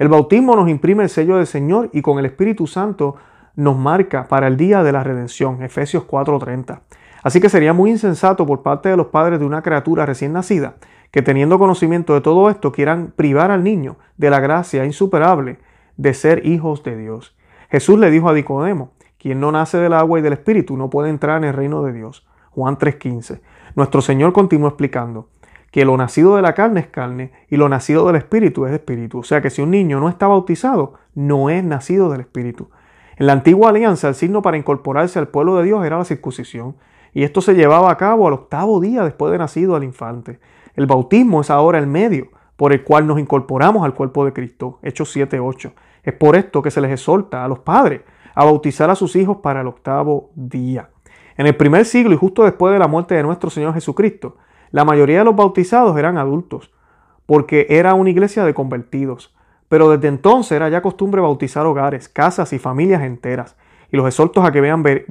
El 0.00 0.08
bautismo 0.08 0.56
nos 0.56 0.68
imprime 0.68 1.04
el 1.04 1.08
sello 1.08 1.36
del 1.36 1.46
Señor 1.46 1.90
y 1.92 2.02
con 2.02 2.18
el 2.18 2.26
Espíritu 2.26 2.66
Santo 2.66 3.14
nos 3.54 3.78
marca 3.78 4.26
para 4.26 4.48
el 4.48 4.56
día 4.56 4.82
de 4.82 4.90
la 4.90 5.04
redención, 5.04 5.62
Efesios 5.62 6.08
4.30. 6.08 6.80
Así 7.22 7.40
que 7.40 7.48
sería 7.48 7.72
muy 7.72 7.90
insensato 7.90 8.44
por 8.44 8.64
parte 8.64 8.88
de 8.88 8.96
los 8.96 9.06
padres 9.06 9.38
de 9.38 9.46
una 9.46 9.62
criatura 9.62 10.06
recién 10.06 10.32
nacida 10.32 10.74
que 11.12 11.22
teniendo 11.22 11.60
conocimiento 11.60 12.14
de 12.14 12.20
todo 12.20 12.50
esto 12.50 12.72
quieran 12.72 13.12
privar 13.14 13.52
al 13.52 13.62
niño 13.62 13.94
de 14.16 14.28
la 14.28 14.40
gracia 14.40 14.84
insuperable 14.84 15.58
de 15.96 16.14
ser 16.14 16.44
hijos 16.44 16.82
de 16.82 16.96
Dios. 16.96 17.36
Jesús 17.70 17.96
le 18.00 18.10
dijo 18.10 18.28
a 18.28 18.34
Nicodemo, 18.34 18.90
quien 19.24 19.40
no 19.40 19.50
nace 19.50 19.78
del 19.78 19.94
agua 19.94 20.18
y 20.18 20.22
del 20.22 20.34
espíritu 20.34 20.76
no 20.76 20.90
puede 20.90 21.08
entrar 21.08 21.38
en 21.38 21.44
el 21.44 21.54
reino 21.54 21.82
de 21.82 21.94
Dios. 21.94 22.26
Juan 22.50 22.76
3:15. 22.76 23.40
Nuestro 23.74 24.02
Señor 24.02 24.34
continuó 24.34 24.68
explicando 24.68 25.30
que 25.70 25.86
lo 25.86 25.96
nacido 25.96 26.36
de 26.36 26.42
la 26.42 26.52
carne 26.52 26.80
es 26.80 26.88
carne 26.88 27.32
y 27.48 27.56
lo 27.56 27.70
nacido 27.70 28.06
del 28.06 28.16
espíritu 28.16 28.66
es 28.66 28.74
espíritu. 28.74 29.20
O 29.20 29.22
sea 29.22 29.40
que 29.40 29.48
si 29.48 29.62
un 29.62 29.70
niño 29.70 29.98
no 29.98 30.10
está 30.10 30.26
bautizado, 30.26 30.92
no 31.14 31.48
es 31.48 31.64
nacido 31.64 32.10
del 32.10 32.20
espíritu. 32.20 32.68
En 33.16 33.26
la 33.26 33.32
antigua 33.32 33.70
alianza, 33.70 34.08
el 34.08 34.14
signo 34.14 34.42
para 34.42 34.58
incorporarse 34.58 35.18
al 35.18 35.28
pueblo 35.28 35.56
de 35.56 35.64
Dios 35.64 35.82
era 35.86 35.96
la 35.96 36.04
circuncisión, 36.04 36.76
y 37.14 37.22
esto 37.22 37.40
se 37.40 37.54
llevaba 37.54 37.90
a 37.90 37.96
cabo 37.96 38.28
al 38.28 38.34
octavo 38.34 38.78
día 38.78 39.04
después 39.04 39.32
de 39.32 39.38
nacido 39.38 39.74
al 39.74 39.84
infante. 39.84 40.38
El 40.74 40.84
bautismo 40.84 41.40
es 41.40 41.48
ahora 41.48 41.78
el 41.78 41.86
medio 41.86 42.28
por 42.56 42.74
el 42.74 42.84
cual 42.84 43.06
nos 43.06 43.18
incorporamos 43.18 43.86
al 43.86 43.94
cuerpo 43.94 44.26
de 44.26 44.34
Cristo. 44.34 44.80
Hechos 44.82 45.16
7.8. 45.16 45.72
Es 46.02 46.12
por 46.12 46.36
esto 46.36 46.60
que 46.60 46.70
se 46.70 46.82
les 46.82 46.90
exhorta 46.90 47.42
a 47.42 47.48
los 47.48 47.60
padres 47.60 48.02
a 48.34 48.44
bautizar 48.44 48.90
a 48.90 48.94
sus 48.94 49.16
hijos 49.16 49.38
para 49.38 49.60
el 49.60 49.66
octavo 49.66 50.30
día. 50.34 50.90
En 51.36 51.46
el 51.46 51.56
primer 51.56 51.84
siglo 51.84 52.14
y 52.14 52.16
justo 52.16 52.44
después 52.44 52.72
de 52.72 52.78
la 52.78 52.88
muerte 52.88 53.14
de 53.14 53.22
nuestro 53.22 53.50
Señor 53.50 53.74
Jesucristo, 53.74 54.36
la 54.70 54.84
mayoría 54.84 55.18
de 55.18 55.24
los 55.24 55.36
bautizados 55.36 55.96
eran 55.98 56.18
adultos, 56.18 56.72
porque 57.26 57.66
era 57.70 57.94
una 57.94 58.10
iglesia 58.10 58.44
de 58.44 58.54
convertidos. 58.54 59.34
Pero 59.68 59.90
desde 59.90 60.08
entonces 60.08 60.52
era 60.52 60.68
ya 60.68 60.82
costumbre 60.82 61.20
bautizar 61.20 61.66
hogares, 61.66 62.08
casas 62.08 62.52
y 62.52 62.58
familias 62.58 63.02
enteras. 63.02 63.56
Y 63.90 63.96
los 63.96 64.06
exhortos 64.06 64.44
a 64.44 64.52
que 64.52 64.60
vean 64.60 64.82
ver, 64.82 65.06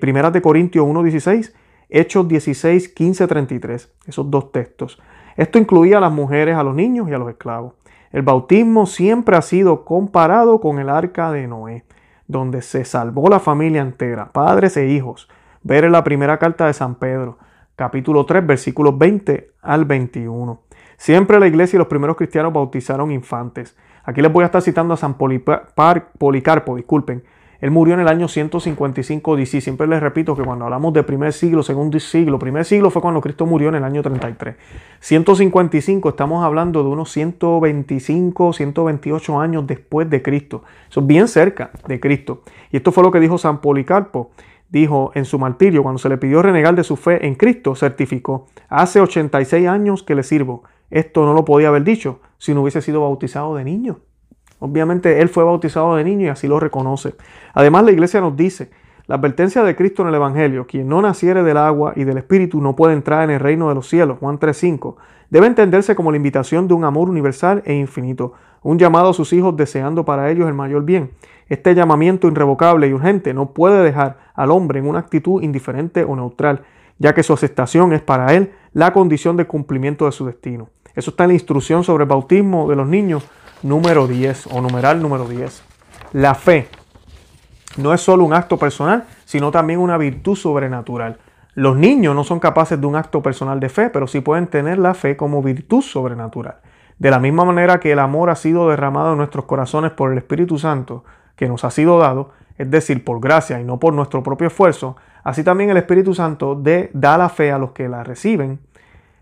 Primeras 0.00 0.32
de 0.32 0.42
Corintios 0.42 0.86
1.16 0.86 1.52
Hechos 1.94 2.26
16, 2.26 2.88
15, 2.88 3.26
33, 3.26 3.92
esos 4.06 4.30
dos 4.30 4.50
textos. 4.50 4.98
Esto 5.36 5.58
incluía 5.58 5.98
a 5.98 6.00
las 6.00 6.10
mujeres, 6.10 6.56
a 6.56 6.62
los 6.62 6.74
niños 6.74 7.06
y 7.10 7.12
a 7.12 7.18
los 7.18 7.28
esclavos. 7.28 7.74
El 8.12 8.22
bautismo 8.22 8.86
siempre 8.86 9.36
ha 9.36 9.42
sido 9.42 9.84
comparado 9.84 10.58
con 10.58 10.78
el 10.78 10.88
arca 10.88 11.30
de 11.30 11.46
Noé, 11.46 11.84
donde 12.32 12.62
se 12.62 12.84
salvó 12.84 13.28
la 13.28 13.38
familia 13.38 13.82
entera, 13.82 14.32
padres 14.32 14.76
e 14.76 14.88
hijos. 14.88 15.28
Ver 15.62 15.84
en 15.84 15.92
la 15.92 16.02
primera 16.02 16.38
carta 16.38 16.66
de 16.66 16.72
San 16.72 16.96
Pedro, 16.96 17.38
capítulo 17.76 18.26
3, 18.26 18.44
versículos 18.44 18.98
20 18.98 19.52
al 19.62 19.84
21. 19.84 20.60
Siempre 20.96 21.38
la 21.38 21.46
iglesia 21.46 21.76
y 21.76 21.78
los 21.78 21.86
primeros 21.86 22.16
cristianos 22.16 22.52
bautizaron 22.52 23.12
infantes. 23.12 23.76
Aquí 24.04 24.20
les 24.20 24.32
voy 24.32 24.42
a 24.42 24.46
estar 24.46 24.62
citando 24.62 24.94
a 24.94 24.96
San 24.96 25.16
Policarpo, 25.16 26.74
disculpen, 26.74 27.22
Él 27.62 27.70
murió 27.70 27.94
en 27.94 28.00
el 28.00 28.08
año 28.08 28.26
155 28.26 29.36
DC. 29.36 29.60
Siempre 29.60 29.86
les 29.86 30.00
repito 30.00 30.34
que 30.34 30.42
cuando 30.42 30.64
hablamos 30.64 30.92
de 30.92 31.04
primer 31.04 31.32
siglo, 31.32 31.62
segundo 31.62 32.00
siglo, 32.00 32.36
primer 32.36 32.64
siglo 32.64 32.90
fue 32.90 33.00
cuando 33.00 33.20
Cristo 33.20 33.46
murió 33.46 33.68
en 33.68 33.76
el 33.76 33.84
año 33.84 34.02
33. 34.02 34.56
155 34.98 36.08
estamos 36.08 36.44
hablando 36.44 36.82
de 36.82 36.88
unos 36.88 37.12
125, 37.12 38.52
128 38.52 39.40
años 39.40 39.64
después 39.64 40.10
de 40.10 40.20
Cristo. 40.22 40.64
Eso 40.90 41.00
es 41.00 41.06
bien 41.06 41.28
cerca 41.28 41.70
de 41.86 42.00
Cristo. 42.00 42.42
Y 42.72 42.78
esto 42.78 42.90
fue 42.90 43.04
lo 43.04 43.12
que 43.12 43.20
dijo 43.20 43.38
San 43.38 43.60
Policarpo. 43.60 44.32
Dijo 44.68 45.12
en 45.14 45.24
su 45.24 45.38
martirio, 45.38 45.84
cuando 45.84 46.00
se 46.00 46.08
le 46.08 46.18
pidió 46.18 46.42
renegar 46.42 46.74
de 46.74 46.82
su 46.82 46.96
fe 46.96 47.24
en 47.26 47.36
Cristo, 47.36 47.76
certificó, 47.76 48.48
hace 48.68 49.00
86 49.00 49.68
años 49.68 50.02
que 50.02 50.16
le 50.16 50.24
sirvo. 50.24 50.64
Esto 50.90 51.24
no 51.24 51.32
lo 51.32 51.44
podía 51.44 51.68
haber 51.68 51.84
dicho 51.84 52.18
si 52.38 52.54
no 52.54 52.62
hubiese 52.62 52.82
sido 52.82 53.02
bautizado 53.02 53.54
de 53.54 53.62
niño. 53.62 54.00
Obviamente 54.62 55.20
él 55.20 55.28
fue 55.28 55.42
bautizado 55.42 55.96
de 55.96 56.04
niño 56.04 56.26
y 56.26 56.28
así 56.28 56.46
lo 56.46 56.60
reconoce. 56.60 57.16
Además 57.52 57.84
la 57.84 57.90
iglesia 57.90 58.20
nos 58.20 58.36
dice, 58.36 58.70
la 59.08 59.16
advertencia 59.16 59.64
de 59.64 59.74
Cristo 59.74 60.02
en 60.02 60.08
el 60.08 60.14
Evangelio, 60.14 60.68
quien 60.68 60.88
no 60.88 61.02
naciere 61.02 61.42
del 61.42 61.56
agua 61.56 61.94
y 61.96 62.04
del 62.04 62.18
Espíritu 62.18 62.60
no 62.60 62.76
puede 62.76 62.92
entrar 62.92 63.24
en 63.24 63.30
el 63.30 63.40
reino 63.40 63.68
de 63.68 63.74
los 63.74 63.88
cielos, 63.88 64.18
Juan 64.20 64.38
3.5, 64.38 64.94
debe 65.30 65.48
entenderse 65.48 65.96
como 65.96 66.12
la 66.12 66.16
invitación 66.16 66.68
de 66.68 66.74
un 66.74 66.84
amor 66.84 67.10
universal 67.10 67.64
e 67.66 67.74
infinito, 67.74 68.34
un 68.62 68.78
llamado 68.78 69.10
a 69.10 69.14
sus 69.14 69.32
hijos 69.32 69.56
deseando 69.56 70.04
para 70.04 70.30
ellos 70.30 70.46
el 70.46 70.54
mayor 70.54 70.84
bien. 70.84 71.10
Este 71.48 71.74
llamamiento 71.74 72.28
irrevocable 72.28 72.86
y 72.86 72.92
urgente 72.92 73.34
no 73.34 73.50
puede 73.50 73.82
dejar 73.82 74.18
al 74.32 74.52
hombre 74.52 74.78
en 74.78 74.86
una 74.86 75.00
actitud 75.00 75.42
indiferente 75.42 76.04
o 76.04 76.14
neutral, 76.14 76.62
ya 76.98 77.14
que 77.14 77.24
su 77.24 77.32
aceptación 77.32 77.92
es 77.94 78.00
para 78.00 78.32
él 78.32 78.52
la 78.74 78.92
condición 78.92 79.36
de 79.36 79.48
cumplimiento 79.48 80.06
de 80.06 80.12
su 80.12 80.24
destino. 80.24 80.68
Eso 80.94 81.10
está 81.10 81.24
en 81.24 81.30
la 81.30 81.34
instrucción 81.34 81.82
sobre 81.82 82.04
el 82.04 82.08
bautismo 82.08 82.68
de 82.68 82.76
los 82.76 82.86
niños 82.86 83.28
número 83.62 84.06
10 84.06 84.48
o 84.48 84.60
numeral 84.60 85.00
número 85.00 85.26
10. 85.26 85.62
La 86.12 86.34
fe 86.34 86.68
no 87.76 87.94
es 87.94 88.00
solo 88.00 88.24
un 88.24 88.34
acto 88.34 88.58
personal, 88.58 89.04
sino 89.24 89.50
también 89.50 89.78
una 89.78 89.96
virtud 89.96 90.36
sobrenatural. 90.36 91.18
Los 91.54 91.76
niños 91.76 92.14
no 92.14 92.24
son 92.24 92.40
capaces 92.40 92.80
de 92.80 92.86
un 92.86 92.96
acto 92.96 93.22
personal 93.22 93.60
de 93.60 93.68
fe, 93.68 93.90
pero 93.90 94.06
sí 94.06 94.20
pueden 94.20 94.46
tener 94.46 94.78
la 94.78 94.94
fe 94.94 95.16
como 95.16 95.42
virtud 95.42 95.82
sobrenatural. 95.82 96.56
De 96.98 97.10
la 97.10 97.18
misma 97.18 97.44
manera 97.44 97.80
que 97.80 97.92
el 97.92 97.98
amor 97.98 98.30
ha 98.30 98.36
sido 98.36 98.68
derramado 98.68 99.12
en 99.12 99.18
nuestros 99.18 99.44
corazones 99.44 99.92
por 99.92 100.12
el 100.12 100.18
Espíritu 100.18 100.58
Santo 100.58 101.04
que 101.36 101.48
nos 101.48 101.64
ha 101.64 101.70
sido 101.70 101.98
dado, 101.98 102.30
es 102.58 102.70
decir, 102.70 103.04
por 103.04 103.20
gracia 103.20 103.60
y 103.60 103.64
no 103.64 103.78
por 103.78 103.92
nuestro 103.94 104.22
propio 104.22 104.46
esfuerzo, 104.46 104.96
así 105.24 105.42
también 105.42 105.70
el 105.70 105.76
Espíritu 105.76 106.14
Santo 106.14 106.60
da 106.92 107.18
la 107.18 107.28
fe 107.28 107.50
a 107.52 107.58
los 107.58 107.72
que 107.72 107.88
la 107.88 108.04
reciben, 108.04 108.60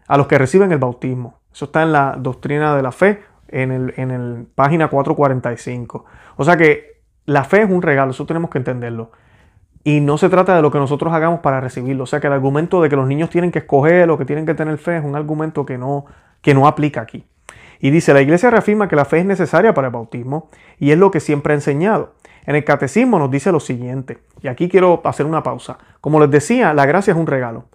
a 0.07 0.17
los 0.17 0.27
que 0.27 0.39
reciben 0.39 0.73
el 0.73 0.79
bautismo. 0.79 1.39
Eso 1.53 1.67
está 1.67 1.83
en 1.83 1.93
la 1.93 2.17
doctrina 2.19 2.77
de 2.77 2.83
la 2.83 2.93
fe 2.93 3.23
en 3.51 3.73
el, 3.73 3.95
en 3.97 4.49
página 4.55 4.89
445. 4.89 6.05
O 6.37 6.45
sea 6.45 6.57
que 6.57 7.03
la 7.27 7.45
fe 7.45 7.63
es 7.63 7.71
un 7.71 7.83
regalo, 7.83 8.11
eso 8.11 8.27
tenemos 8.27 8.51
que 8.51 8.59
entenderlo. 8.59 9.13
Y 9.83 10.01
no 10.01 10.19
se 10.19 10.29
trata 10.29 10.57
de 10.57 10.63
lo 10.63 10.71
que 10.71 10.79
nosotros 10.79 11.13
hagamos 11.13 11.41
para 11.41 11.61
recibirlo. 11.61 12.05
O 12.05 12.07
sea 12.07 12.21
que 12.21 12.27
el 12.27 12.33
argumento 12.33 12.83
de 12.83 12.89
que 12.89 12.97
los 12.97 13.07
niños 13.07 13.31
tienen 13.31 13.51
que 13.51 13.61
escoger 13.61 14.11
o 14.11 14.19
que 14.19 14.25
tienen 14.25 14.45
que 14.47 14.55
tener 14.55 14.77
fe 14.79 14.99
es 14.99 15.05
un 15.05 15.17
argumento 15.17 15.65
que 15.65 15.79
no, 15.79 16.05
que 16.43 16.55
no 16.55 16.67
aplica 16.67 17.01
aquí. 17.01 17.25
Y 17.81 17.91
dice, 17.91 18.13
la 18.13 18.21
iglesia 18.21 18.51
reafirma 18.51 18.89
que 18.89 18.97
la 18.97 19.07
fe 19.07 19.21
es 19.21 19.25
necesaria 19.25 19.73
para 19.73 19.89
el 19.89 19.93
bautismo 19.93 20.51
y 20.79 20.91
es 20.91 20.99
lo 20.99 21.11
que 21.11 21.21
siempre 21.21 21.55
ha 21.55 21.57
enseñado. 21.57 22.15
En 22.45 22.57
el 22.57 22.65
catecismo 22.65 23.19
nos 23.19 23.31
dice 23.31 23.53
lo 23.53 23.61
siguiente, 23.61 24.19
y 24.43 24.49
aquí 24.49 24.69
quiero 24.69 25.01
hacer 25.05 25.27
una 25.27 25.43
pausa. 25.43 25.79
Como 26.01 26.21
les 26.21 26.31
decía, 26.31 26.75
la 26.75 26.87
gracia 26.87 27.13
es 27.13 27.17
un 27.19 27.27
regalo. 27.27 27.67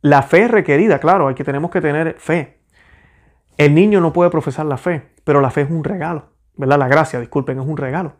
La 0.00 0.22
fe 0.22 0.42
es 0.42 0.50
requerida, 0.50 0.98
claro, 0.98 1.28
hay 1.28 1.34
que 1.34 1.44
tenemos 1.44 1.70
que 1.70 1.80
tener 1.80 2.14
fe, 2.18 2.55
el 3.58 3.74
niño 3.74 4.00
no 4.00 4.12
puede 4.12 4.30
profesar 4.30 4.66
la 4.66 4.76
fe, 4.76 5.10
pero 5.24 5.40
la 5.40 5.50
fe 5.50 5.62
es 5.62 5.70
un 5.70 5.84
regalo, 5.84 6.26
¿verdad? 6.56 6.78
La 6.78 6.88
gracia, 6.88 7.20
disculpen, 7.20 7.58
es 7.58 7.66
un 7.66 7.76
regalo. 7.76 8.14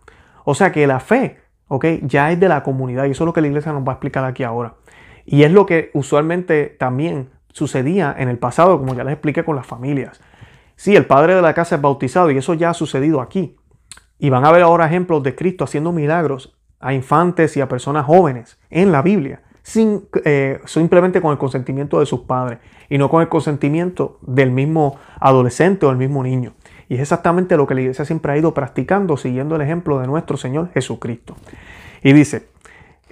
O 0.44 0.54
sea 0.54 0.72
que 0.72 0.86
la 0.86 1.00
fe, 1.00 1.38
¿ok? 1.68 1.84
Ya 2.02 2.32
es 2.32 2.40
de 2.40 2.48
la 2.48 2.62
comunidad 2.62 3.04
y 3.04 3.10
eso 3.10 3.24
es 3.24 3.26
lo 3.26 3.32
que 3.32 3.40
la 3.40 3.48
iglesia 3.48 3.72
nos 3.72 3.82
va 3.82 3.92
a 3.92 3.94
explicar 3.94 4.24
aquí 4.24 4.44
ahora. 4.44 4.74
Y 5.24 5.42
es 5.42 5.50
lo 5.50 5.66
que 5.66 5.90
usualmente 5.92 6.76
también 6.78 7.30
sucedía 7.52 8.14
en 8.16 8.28
el 8.28 8.38
pasado, 8.38 8.78
como 8.78 8.94
ya 8.94 9.04
les 9.04 9.14
expliqué 9.14 9.44
con 9.44 9.56
las 9.56 9.66
familias. 9.66 10.20
Sí, 10.76 10.94
el 10.94 11.06
padre 11.06 11.34
de 11.34 11.42
la 11.42 11.54
casa 11.54 11.76
es 11.76 11.82
bautizado 11.82 12.30
y 12.30 12.38
eso 12.38 12.54
ya 12.54 12.70
ha 12.70 12.74
sucedido 12.74 13.20
aquí. 13.20 13.56
Y 14.18 14.30
van 14.30 14.44
a 14.44 14.52
ver 14.52 14.62
ahora 14.62 14.86
ejemplos 14.86 15.22
de 15.22 15.34
Cristo 15.34 15.64
haciendo 15.64 15.92
milagros 15.92 16.56
a 16.80 16.92
infantes 16.92 17.56
y 17.56 17.60
a 17.60 17.68
personas 17.68 18.06
jóvenes 18.06 18.58
en 18.70 18.92
la 18.92 19.02
Biblia 19.02 19.42
eh, 20.24 20.60
simplemente 20.64 21.20
con 21.20 21.32
el 21.32 21.38
consentimiento 21.38 22.00
de 22.00 22.06
sus 22.06 22.20
padres 22.20 22.58
y 22.88 22.98
no 22.98 23.10
con 23.10 23.22
el 23.22 23.28
consentimiento 23.28 24.18
del 24.22 24.50
mismo 24.50 24.96
adolescente 25.20 25.86
o 25.86 25.88
del 25.88 25.98
mismo 25.98 26.22
niño. 26.22 26.54
Y 26.88 26.94
es 26.94 27.00
exactamente 27.00 27.56
lo 27.56 27.66
que 27.66 27.74
la 27.74 27.80
iglesia 27.80 28.04
siempre 28.04 28.32
ha 28.32 28.36
ido 28.36 28.54
practicando 28.54 29.16
siguiendo 29.16 29.56
el 29.56 29.62
ejemplo 29.62 29.98
de 29.98 30.06
nuestro 30.06 30.36
Señor 30.36 30.70
Jesucristo. 30.72 31.36
Y 32.02 32.12
dice, 32.12 32.46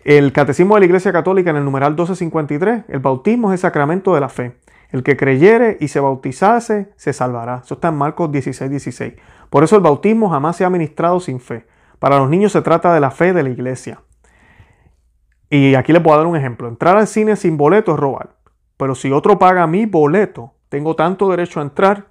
el 0.04 0.32
Catecismo 0.32 0.75
de 0.75 0.80
la 0.80 0.87
Iglesia 0.87 1.12
Católica 1.12 1.50
en 1.50 1.56
el 1.56 1.64
numeral 1.64 1.92
1253, 1.92 2.84
el 2.88 3.00
bautismo 3.00 3.52
es 3.52 3.54
el 3.54 3.62
sacramento 3.62 4.14
de 4.14 4.20
la 4.20 4.28
fe. 4.28 4.52
El 4.90 5.02
que 5.02 5.16
creyere 5.16 5.76
y 5.80 5.88
se 5.88 5.99
bautizase 5.99 6.92
se 6.96 7.12
salvará. 7.12 7.62
Eso 7.64 7.75
está 7.75 7.88
en 7.88 7.96
Marcos 7.96 8.30
16, 8.30 8.70
16. 8.70 9.14
Por 9.50 9.64
eso 9.64 9.75
el 9.76 9.82
bautismo 9.82 10.30
jamás 10.30 10.56
se 10.56 10.64
ha 10.64 10.70
ministrado 10.70 11.18
sin 11.18 11.40
fe. 11.40 11.66
Para 11.99 12.18
los 12.18 12.28
niños 12.28 12.52
se 12.52 12.62
trata 12.62 12.94
de 12.94 13.00
la 13.00 13.11
fe 13.11 13.32
de 13.32 13.42
la 13.42 13.49
iglesia. 13.49 14.02
Y 15.54 15.76
aquí 15.76 15.92
les 15.92 16.02
puedo 16.02 16.16
dar 16.16 16.26
un 16.26 16.34
ejemplo. 16.34 16.66
Entrar 16.66 16.96
al 16.96 17.06
cine 17.06 17.37
sin 17.37 17.56
boleto 17.56 17.92
es 17.92 18.00
robar. 18.00 18.30
Pero 18.76 18.96
si 18.96 19.12
otro 19.12 19.38
paga 19.38 19.68
mi 19.68 19.87
boleto, 19.87 20.52
tengo 20.68 20.96
tanto 20.96 21.30
derecho 21.30 21.61
a 21.61 21.62
entrar 21.62 22.06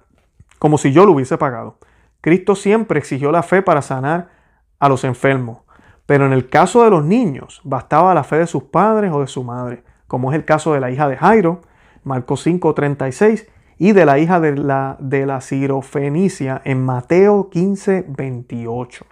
como 0.58 0.78
si 0.78 0.92
yo 0.92 1.04
lo 1.04 1.12
hubiese 1.12 1.36
pagado. 1.36 1.76
Cristo 2.22 2.54
siempre 2.54 2.98
exigió 2.98 3.30
la 3.30 3.42
fe 3.42 3.60
para 3.60 3.82
sanar 3.82 4.30
a 4.78 4.88
los 4.88 5.04
enfermos. 5.04 5.58
Pero 6.06 6.24
en 6.24 6.32
el 6.32 6.48
caso 6.48 6.84
de 6.84 6.90
los 6.90 7.04
niños, 7.04 7.60
bastaba 7.64 8.14
la 8.14 8.24
fe 8.24 8.38
de 8.38 8.46
sus 8.46 8.62
padres 8.62 9.12
o 9.12 9.20
de 9.20 9.26
su 9.26 9.44
madre, 9.44 9.84
como 10.06 10.32
es 10.32 10.36
el 10.38 10.46
caso 10.46 10.72
de 10.72 10.80
la 10.80 10.90
hija 10.90 11.06
de 11.06 11.18
Jairo, 11.18 11.60
Marcos 12.02 12.46
5:36, 12.46 13.46
y 13.76 13.92
de 13.92 14.06
la 14.06 14.18
hija 14.18 14.40
de 14.40 14.56
la, 14.56 14.96
de 15.00 15.26
la 15.26 15.42
Cirofenicia 15.42 16.62
en 16.64 16.82
Mateo 16.82 17.50
15:28. 17.50 19.04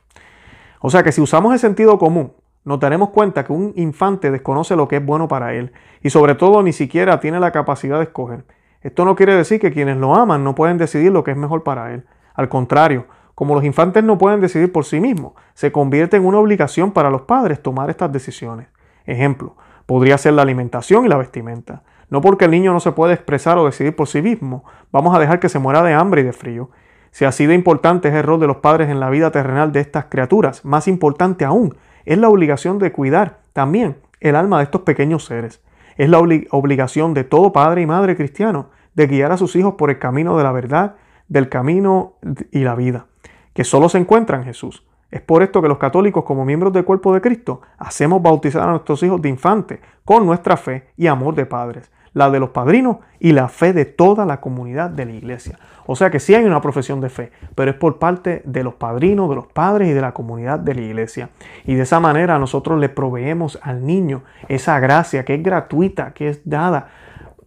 O 0.81 0.89
sea 0.89 1.03
que 1.03 1.13
si 1.13 1.21
usamos 1.21 1.53
el 1.53 1.59
sentido 1.59 1.99
común, 1.99 2.33
nos 2.65 2.79
daremos 2.79 3.11
cuenta 3.11 3.45
que 3.45 3.53
un 3.53 3.73
infante 3.77 4.31
desconoce 4.31 4.77
lo 4.77 4.89
que 4.89 4.97
es 4.97 5.05
bueno 5.05 5.29
para 5.29 5.55
él 5.55 5.73
y 6.03 6.11
sobre 6.11 6.35
todo 6.35 6.63
ni 6.63 6.73
siquiera 6.73 7.21
tiene 7.21 7.41
la 7.41 7.51
capacidad 7.51 7.99
de 7.99 8.05
escoger. 8.05 8.45
Esto 8.83 9.05
no 9.05 9.15
quiere 9.17 9.35
decir 9.35 9.61
que 9.61 9.73
quienes 9.73 9.97
lo 9.97 10.15
aman 10.15 10.45
no 10.45 10.55
pueden 10.55 10.79
decidir 10.79 11.13
lo 11.13 11.25
que 11.25 11.33
es 11.33 11.37
mejor 11.37 11.63
para 11.63 11.93
él. 11.93 12.05
Al 12.35 12.49
contrario, 12.49 13.07
como 13.35 13.55
los 13.55 13.65
infantes 13.65 14.05
no 14.05 14.19
pueden 14.19 14.41
decidir 14.41 14.73
por 14.73 14.85
sí 14.85 15.01
mismos, 15.01 15.33
se 15.55 15.73
convierte 15.73 16.17
en 16.17 16.27
una 16.27 16.39
obligación 16.39 16.93
para 16.93 17.11
los 17.11 17.23
padres 17.23 17.63
tomar 17.63 17.91
estas 17.91 18.13
decisiones. 18.13 18.69
Ejemplo, 19.07 19.57
podría 19.87 20.19
ser 20.19 20.35
la 20.35 20.43
alimentación 20.43 21.05
y 21.05 21.09
la 21.09 21.17
vestimenta. 21.17 21.83
No 22.11 22.21
porque 22.21 22.45
el 22.45 22.51
niño 22.51 22.73
no 22.73 22.81
se 22.81 22.93
puede 22.93 23.15
expresar 23.15 23.59
o 23.59 23.65
decidir 23.65 23.97
por 23.97 24.07
sí 24.07 24.21
mismo, 24.21 24.65
vamos 24.93 25.15
a 25.17 25.19
dejar 25.19 25.41
que 25.41 25.49
se 25.49 25.59
muera 25.59 25.83
de 25.83 25.95
hambre 25.95 26.21
y 26.21 26.25
de 26.25 26.33
frío. 26.33 26.71
Si 27.11 27.25
así 27.25 27.47
de 27.47 27.55
importante 27.55 28.09
es 28.09 28.15
el 28.15 28.23
rol 28.23 28.41
de 28.41 28.47
los 28.47 28.59
padres 28.59 28.91
en 28.91 29.01
la 29.01 29.11
vida 29.11 29.31
terrenal 29.31 29.73
de 29.73 29.81
estas 29.81 30.07
criaturas, 30.07 30.65
más 30.65 30.89
importante 30.89 31.45
aún 31.45 31.75
es 32.05 32.19
la 32.19 32.29
obligación 32.29 32.79
de 32.79 32.93
cuidar 32.93 33.39
también 33.53 33.97
el 34.21 34.37
alma 34.37 34.59
de 34.59 34.65
estos 34.65 34.83
pequeños 34.83 35.25
seres. 35.25 35.63
Es 35.97 36.09
la 36.09 36.19
obligación 36.19 37.15
de 37.15 37.25
todo 37.25 37.53
padre 37.53 37.83
y 37.83 37.87
madre 37.87 38.17
cristiano 38.17 38.71
de 38.95 39.07
guiar 39.07 39.33
a 39.33 39.37
sus 39.37 39.57
hijos 39.57 39.75
por 39.75 39.91
el 39.91 39.99
camino 39.99 40.37
de 40.37 40.45
la 40.45 40.53
verdad, 40.53 40.97
del 41.29 41.49
camino 41.49 42.15
y 42.51 42.61
la 42.61 42.75
vida, 42.75 43.07
que 43.53 43.65
solo 43.65 43.89
se 43.89 43.99
encuentra 43.99 44.39
en 44.39 44.45
Jesús. 44.45 44.87
Es 45.11 45.21
por 45.21 45.43
esto 45.43 45.61
que 45.61 45.69
los 45.69 45.79
católicos, 45.79 46.25
como 46.25 46.45
miembros 46.45 46.73
del 46.73 46.85
cuerpo 46.85 47.13
de 47.13 47.21
Cristo, 47.21 47.61
hacemos 47.79 48.23
bautizar 48.23 48.67
a 48.67 48.71
nuestros 48.71 49.03
hijos 49.03 49.21
de 49.21 49.29
infante 49.29 49.81
con 50.05 50.25
nuestra 50.25 50.57
fe 50.57 50.89
y 50.97 51.07
amor 51.07 51.35
de 51.35 51.45
padres 51.45 51.91
la 52.15 52.31
de 52.31 52.41
los 52.41 52.51
padrinos 52.51 52.99
y 53.19 53.33
la 53.33 53.49
fe 53.49 53.73
de 53.73 53.85
toda 53.85 54.27
la 54.27 54.41
comunidad 54.41 54.91
de 54.91 55.07
la 55.07 55.13
iglesia. 55.13 55.59
O 55.87 55.97
sea 55.97 56.11
que 56.11 56.21
sí 56.21 56.35
hay 56.35 56.45
una 56.45 56.61
profesión 56.61 57.01
de 57.01 57.09
fe, 57.09 57.33
pero 57.55 57.71
es 57.71 57.77
por 57.77 57.99
parte 57.99 58.43
de 58.45 58.63
los 58.63 58.75
padrinos, 58.75 59.29
de 59.29 59.37
los 59.37 59.47
padres 59.47 59.89
y 59.89 59.93
de 59.93 60.01
la 60.01 60.13
comunidad 60.13 60.59
de 60.59 60.75
la 60.75 60.81
iglesia. 60.81 61.31
Y 61.65 61.75
de 61.75 61.83
esa 61.83 62.01
manera 62.01 62.39
nosotros 62.39 62.79
le 62.79 62.89
proveemos 62.89 63.59
al 63.63 63.87
niño 63.87 64.23
esa 64.49 64.79
gracia 64.81 65.25
que 65.25 65.35
es 65.35 65.43
gratuita, 65.43 66.13
que 66.13 66.29
es 66.29 66.49
dada 66.49 66.89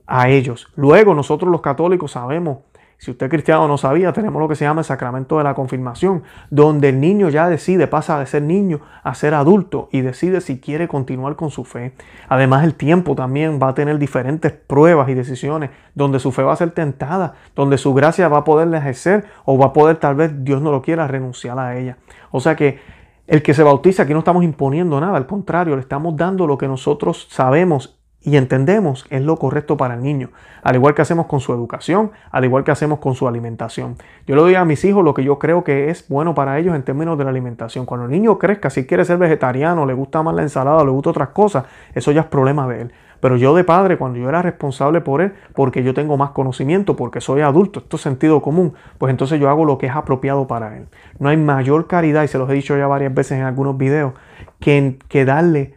a 0.08 0.30
ellos. 0.30 0.68
Luego 0.76 1.14
nosotros 1.16 1.52
los 1.52 1.62
católicos 1.62 2.12
sabemos 2.12 2.60
si 2.98 3.12
usted 3.12 3.30
cristiano 3.30 3.68
no 3.68 3.78
sabía, 3.78 4.14
tenemos 4.14 4.42
lo 4.42 4.48
que 4.48 4.56
se 4.56 4.66
llama 4.66 4.82
el 4.82 4.86
sacramento 4.86 5.38
de 5.38 5.44
la 5.44 5.54
confirmación, 5.54 6.24
donde 6.50 6.90
el 6.90 7.00
niño 7.00 7.30
ya 7.30 7.50
decide, 7.50 7.88
pasa 7.88 8.20
de 8.20 8.26
ser 8.26 8.44
niño 8.44 8.80
a 9.04 9.14
ser 9.16 9.34
adulto 9.34 9.90
y 9.92 10.02
decide 10.02 10.42
si 10.42 10.60
quiere 10.60 10.88
continuar 10.88 11.36
con 11.36 11.52
su 11.52 11.66
fe. 11.66 11.94
Además, 12.30 12.64
el 12.64 12.76
tiempo 12.76 13.16
también 13.16 13.60
va 13.62 13.70
a 13.70 13.74
tener 13.74 14.00
diferentes 14.00 14.54
pruebas 14.54 15.10
y 15.10 15.14
decisiones 15.14 15.70
donde 15.94 16.20
su 16.20 16.32
fe 16.32 16.44
va 16.44 16.54
a 16.54 16.58
ser 16.58 16.72
tentada, 16.72 17.36
donde 17.56 17.78
su 17.78 17.94
gracia 17.94 18.28
va 18.28 18.40
a 18.40 18.44
poder 18.44 18.74
ejercer 18.74 19.26
o 19.44 19.58
va 19.58 19.68
a 19.68 19.74
poder, 19.74 19.98
tal 19.98 20.16
vez 20.16 20.44
Dios 20.44 20.62
no 20.62 20.72
lo 20.72 20.82
quiera, 20.82 21.08
renunciar 21.08 21.60
a 21.60 21.78
ella. 21.78 21.98
O 22.32 22.40
sea 22.40 22.56
que 22.56 22.80
el 23.28 23.42
que 23.42 23.54
se 23.54 23.64
bautiza, 23.64 24.04
aquí 24.04 24.14
no 24.14 24.20
estamos 24.20 24.44
imponiendo 24.44 25.00
nada, 25.00 25.18
al 25.18 25.26
contrario, 25.26 25.76
le 25.76 25.82
estamos 25.82 26.16
dando 26.16 26.46
lo 26.46 26.58
que 26.58 26.68
nosotros 26.68 27.28
sabemos 27.32 27.95
y 28.26 28.38
entendemos 28.38 29.06
es 29.12 29.22
lo 29.22 29.38
correcto 29.38 29.78
para 29.78 29.94
el 29.94 30.02
niño, 30.02 30.32
al 30.64 30.76
igual 30.76 30.96
que 30.96 31.04
hacemos 31.04 31.28
con 31.28 31.40
su 31.40 31.54
educación, 31.54 32.12
al 32.32 32.44
igual 32.44 32.64
que 32.64 32.72
hacemos 32.72 32.98
con 32.98 33.14
su 33.14 33.28
alimentación. 33.28 33.98
Yo 34.26 34.36
le 34.36 34.42
doy 34.42 34.56
a 34.56 34.66
mis 34.66 34.84
hijos 34.84 35.04
lo 35.04 35.14
que 35.14 35.24
yo 35.24 35.38
creo 35.38 35.64
que 35.64 35.92
es 35.92 36.10
bueno 36.10 36.34
para 36.34 36.58
ellos 36.58 36.76
en 36.76 36.82
términos 36.82 37.20
de 37.20 37.24
la 37.24 37.30
alimentación. 37.30 37.86
Cuando 37.86 38.08
el 38.08 38.12
niño 38.12 38.40
crezca, 38.40 38.72
si 38.72 38.88
quiere 38.88 39.06
ser 39.06 39.20
vegetariano, 39.20 39.86
le 39.86 39.94
gusta 39.94 40.24
más 40.24 40.34
la 40.34 40.42
ensalada, 40.42 40.84
le 40.84 40.90
gusta 40.90 41.12
otras 41.12 41.30
cosas, 41.30 41.66
eso 41.94 42.12
ya 42.12 42.22
es 42.22 42.28
problema 42.28 42.68
de 42.68 42.82
él. 42.82 42.92
Pero 43.20 43.38
yo 43.38 43.56
de 43.56 43.64
padre, 43.64 43.98
cuando 43.98 44.18
yo 44.18 44.28
era 44.28 44.42
responsable 44.42 45.02
por 45.02 45.22
él, 45.22 45.34
porque 45.54 45.84
yo 45.84 45.94
tengo 45.94 46.18
más 46.18 46.32
conocimiento, 46.32 46.96
porque 46.96 47.22
soy 47.22 47.42
adulto, 47.42 47.80
esto 47.80 47.98
es 47.98 48.02
sentido 48.02 48.42
común, 48.42 48.74
pues 48.98 49.12
entonces 49.12 49.40
yo 49.40 49.50
hago 49.50 49.66
lo 49.66 49.78
que 49.78 49.86
es 49.86 49.96
apropiado 49.96 50.48
para 50.48 50.76
él. 50.78 50.88
No 51.20 51.30
hay 51.30 51.38
mayor 51.38 51.88
caridad, 51.88 52.24
y 52.24 52.28
se 52.28 52.40
los 52.40 52.50
he 52.50 52.54
dicho 52.54 52.76
ya 52.76 52.88
varias 52.88 53.14
veces 53.14 53.38
en 53.38 53.46
algunos 53.46 53.78
videos, 53.78 54.14
que, 54.60 54.98
que 55.08 55.26
darle 55.26 55.76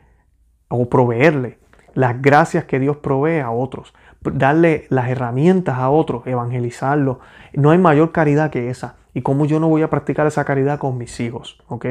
o 0.68 0.88
proveerle 0.88 1.58
las 1.98 2.22
gracias 2.22 2.64
que 2.64 2.78
Dios 2.78 2.98
provee 2.98 3.40
a 3.40 3.50
otros, 3.50 3.92
darle 4.22 4.86
las 4.88 5.08
herramientas 5.08 5.78
a 5.78 5.90
otros, 5.90 6.24
evangelizarlo. 6.28 7.18
No 7.54 7.72
hay 7.72 7.78
mayor 7.78 8.12
caridad 8.12 8.50
que 8.50 8.70
esa. 8.70 8.94
¿Y 9.14 9.22
cómo 9.22 9.46
yo 9.46 9.58
no 9.58 9.68
voy 9.68 9.82
a 9.82 9.90
practicar 9.90 10.26
esa 10.26 10.44
caridad 10.44 10.78
con 10.78 10.98
mis 10.98 11.18
hijos? 11.20 11.58
¿Ok? 11.68 11.86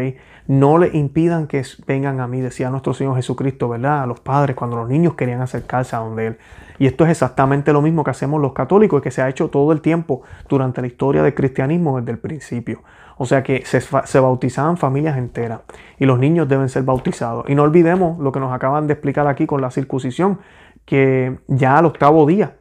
No 0.48 0.78
le 0.78 0.96
impidan 0.96 1.48
que 1.48 1.64
vengan 1.86 2.20
a 2.20 2.28
mí, 2.28 2.42
decía 2.42 2.70
nuestro 2.70 2.94
Señor 2.94 3.16
Jesucristo, 3.16 3.68
¿verdad? 3.70 4.04
A 4.04 4.06
los 4.06 4.20
padres 4.20 4.56
cuando 4.56 4.78
los 4.78 4.88
niños 4.88 5.16
querían 5.16 5.42
acercarse 5.42 5.96
a 5.96 6.00
donde 6.00 6.28
Él. 6.28 6.38
Y 6.80 6.86
esto 6.86 7.06
es 7.06 7.12
exactamente 7.12 7.74
lo 7.74 7.82
mismo 7.82 8.04
que 8.04 8.12
hacemos 8.12 8.40
los 8.40 8.54
católicos 8.54 9.00
y 9.00 9.04
que 9.04 9.12
se 9.12 9.22
ha 9.22 9.30
hecho 9.30 9.50
todo 9.50 9.72
el 9.72 9.82
tiempo 9.82 10.22
durante 10.48 10.82
la 10.82 10.88
historia 10.88 11.24
del 11.24 11.34
cristianismo 11.34 12.00
desde 12.00 12.12
el 12.12 12.20
principio. 12.20 12.84
O 13.18 13.26
sea 13.26 13.42
que 13.42 13.66
se, 13.66 14.20
bautizaban 14.20 14.78
familias 14.78 15.18
enteras 15.18 15.62
y 15.98 16.06
los 16.06 16.20
niños 16.20 16.48
deben 16.48 16.70
ser 16.70 16.84
bautizados. 16.84 17.50
Y 17.50 17.56
no 17.56 17.64
olvidemos 17.64 18.20
lo 18.20 18.32
que 18.32 18.40
nos 18.40 18.54
acaban 18.54 18.86
de 18.86 18.94
explicar 18.94 19.28
aquí 19.28 19.48
con 19.48 19.60
la 19.60 19.72
circuncisión, 19.72 20.40
que 20.86 21.40
ya 21.48 21.80
al 21.80 21.86
octavo 21.86 22.26
día 22.28 22.58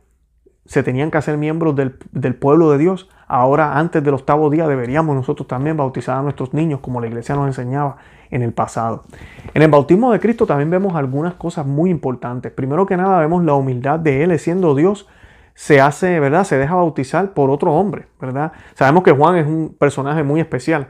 se 0.65 0.83
tenían 0.83 1.11
que 1.11 1.19
hacer 1.19 1.37
miembros 1.37 1.77
del 1.77 2.35
pueblo 2.35 2.71
de 2.71 2.79
Dios. 2.79 3.09
Ahora, 3.29 3.77
antes 3.77 4.05
del 4.05 4.15
octavo 4.15 4.51
día, 4.51 4.69
deberíamos 4.69 5.17
nosotros 5.17 5.49
también 5.49 5.77
bautizar 5.77 6.19
a 6.19 6.23
nuestros 6.23 6.55
niños, 6.55 6.81
como 6.81 7.01
la 7.01 7.09
iglesia 7.09 7.35
nos 7.35 7.49
enseñaba 7.49 7.97
en 8.31 8.43
el 8.43 8.53
pasado. 8.53 9.03
En 9.53 9.63
el 9.63 9.71
bautismo 9.71 10.13
de 10.13 10.21
Cristo 10.21 10.47
también 10.47 10.71
vemos 10.71 10.95
algunas 10.95 11.35
cosas 11.35 11.67
muy 11.67 11.91
importantes. 11.91 12.53
Primero 12.53 12.87
que 12.87 12.97
nada, 12.97 13.19
vemos 13.19 13.45
la 13.45 13.55
humildad 13.55 13.99
de 13.99 14.23
Él, 14.23 14.39
siendo 14.39 14.77
Dios, 14.77 15.09
se 15.55 15.81
hace, 15.81 16.21
¿verdad? 16.21 16.45
Se 16.45 16.57
deja 16.57 16.77
bautizar 16.77 17.33
por 17.33 17.51
otro 17.51 17.73
hombre, 17.73 18.07
¿verdad? 18.21 18.53
Sabemos 18.75 19.03
que 19.03 19.13
Juan 19.13 19.37
es 19.37 19.47
un 19.47 19.75
personaje 19.77 20.23
muy 20.23 20.39
especial, 20.39 20.89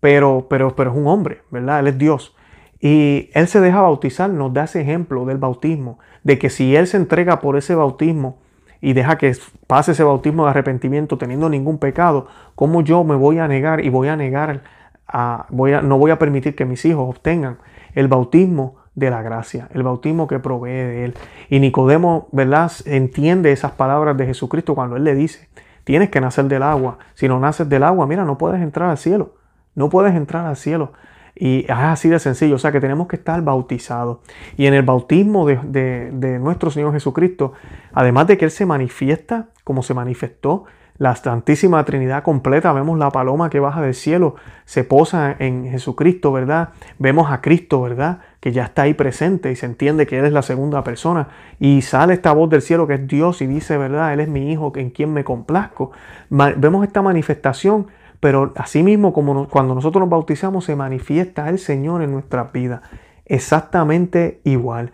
pero, 0.00 0.46
pero, 0.50 0.76
pero 0.76 0.90
es 0.90 0.96
un 0.96 1.06
hombre, 1.06 1.42
¿verdad? 1.50 1.80
Él 1.80 1.86
es 1.86 1.98
Dios. 1.98 2.36
Y 2.80 3.30
Él 3.32 3.48
se 3.48 3.60
deja 3.60 3.80
bautizar, 3.80 4.28
nos 4.28 4.52
da 4.52 4.64
ese 4.64 4.80
ejemplo 4.80 5.24
del 5.24 5.38
bautismo, 5.38 5.98
de 6.22 6.38
que 6.38 6.50
si 6.50 6.76
Él 6.76 6.86
se 6.86 6.96
entrega 6.98 7.40
por 7.40 7.56
ese 7.56 7.74
bautismo 7.74 8.40
y 8.80 8.92
deja 8.92 9.18
que 9.18 9.36
pase 9.66 9.92
ese 9.92 10.04
bautismo 10.04 10.44
de 10.44 10.50
arrepentimiento 10.50 11.18
teniendo 11.18 11.48
ningún 11.48 11.78
pecado, 11.78 12.28
¿cómo 12.54 12.82
yo 12.82 13.04
me 13.04 13.16
voy 13.16 13.38
a 13.38 13.48
negar 13.48 13.84
y 13.84 13.88
voy 13.88 14.08
a 14.08 14.16
negar, 14.16 14.62
a, 15.06 15.46
no 15.50 15.98
voy 15.98 16.10
a 16.10 16.18
permitir 16.18 16.54
que 16.54 16.64
mis 16.64 16.84
hijos 16.84 17.08
obtengan 17.08 17.58
el 17.94 18.08
bautismo 18.08 18.76
de 18.98 19.10
la 19.10 19.22
gracia, 19.22 19.68
el 19.72 19.82
bautismo 19.82 20.26
que 20.26 20.38
provee 20.38 20.70
de 20.70 21.04
Él. 21.04 21.14
Y 21.48 21.60
Nicodemo, 21.60 22.28
¿verdad? 22.32 22.70
Entiende 22.84 23.52
esas 23.52 23.72
palabras 23.72 24.16
de 24.16 24.26
Jesucristo 24.26 24.74
cuando 24.74 24.96
Él 24.96 25.04
le 25.04 25.14
dice, 25.14 25.48
tienes 25.84 26.10
que 26.10 26.20
nacer 26.20 26.46
del 26.46 26.64
agua. 26.64 26.98
Si 27.14 27.28
no 27.28 27.38
naces 27.38 27.68
del 27.68 27.84
agua, 27.84 28.06
mira, 28.06 28.24
no 28.24 28.38
puedes 28.38 28.60
entrar 28.60 28.90
al 28.90 28.98
cielo. 28.98 29.34
No 29.74 29.88
puedes 29.88 30.14
entrar 30.14 30.46
al 30.46 30.56
cielo. 30.56 30.92
Y 31.38 31.60
es 31.60 31.70
así 31.70 32.08
de 32.08 32.18
sencillo, 32.18 32.56
o 32.56 32.58
sea 32.58 32.72
que 32.72 32.80
tenemos 32.80 33.06
que 33.06 33.16
estar 33.16 33.42
bautizados. 33.42 34.18
Y 34.56 34.66
en 34.66 34.74
el 34.74 34.82
bautismo 34.82 35.46
de, 35.46 36.10
de, 36.12 36.38
nuestro 36.38 36.70
Señor 36.70 36.92
Jesucristo, 36.92 37.52
además 37.92 38.26
de 38.26 38.36
que 38.36 38.44
Él 38.46 38.50
se 38.50 38.66
manifiesta 38.66 39.48
como 39.62 39.82
se 39.82 39.94
manifestó, 39.94 40.64
la 40.98 41.14
Santísima 41.14 41.84
Trinidad 41.84 42.24
completa, 42.24 42.72
vemos 42.72 42.98
la 42.98 43.10
paloma 43.10 43.50
que 43.50 43.60
baja 43.60 43.80
del 43.80 43.94
cielo, 43.94 44.34
se 44.64 44.82
posa 44.82 45.34
en 45.38 45.70
Jesucristo, 45.70 46.32
¿verdad? 46.32 46.70
Vemos 46.98 47.30
a 47.30 47.40
Cristo, 47.40 47.80
¿verdad? 47.80 48.18
Que 48.40 48.50
ya 48.50 48.64
está 48.64 48.82
ahí 48.82 48.94
presente 48.94 49.52
y 49.52 49.56
se 49.56 49.66
entiende 49.66 50.08
que 50.08 50.18
Él 50.18 50.24
es 50.24 50.32
la 50.32 50.42
segunda 50.42 50.82
persona. 50.82 51.28
Y 51.60 51.82
sale 51.82 52.14
esta 52.14 52.32
voz 52.32 52.50
del 52.50 52.62
cielo 52.62 52.88
que 52.88 52.94
es 52.94 53.06
Dios 53.06 53.40
y 53.42 53.46
dice, 53.46 53.78
¿verdad? 53.78 54.12
Él 54.12 54.18
es 54.20 54.28
mi 54.28 54.50
Hijo 54.50 54.72
en 54.74 54.90
quien 54.90 55.12
me 55.12 55.22
complazco. 55.22 55.92
vemos 56.30 56.84
esta 56.84 57.00
manifestación, 57.00 57.86
pero 58.20 58.52
asimismo 58.56 59.12
como 59.12 59.48
cuando 59.48 59.74
nosotros 59.74 60.00
nos 60.00 60.10
bautizamos 60.10 60.64
se 60.64 60.76
manifiesta 60.76 61.48
el 61.48 61.58
Señor 61.58 62.02
en 62.02 62.12
nuestra 62.12 62.44
vida. 62.44 62.82
Exactamente 63.26 64.40
igual. 64.44 64.92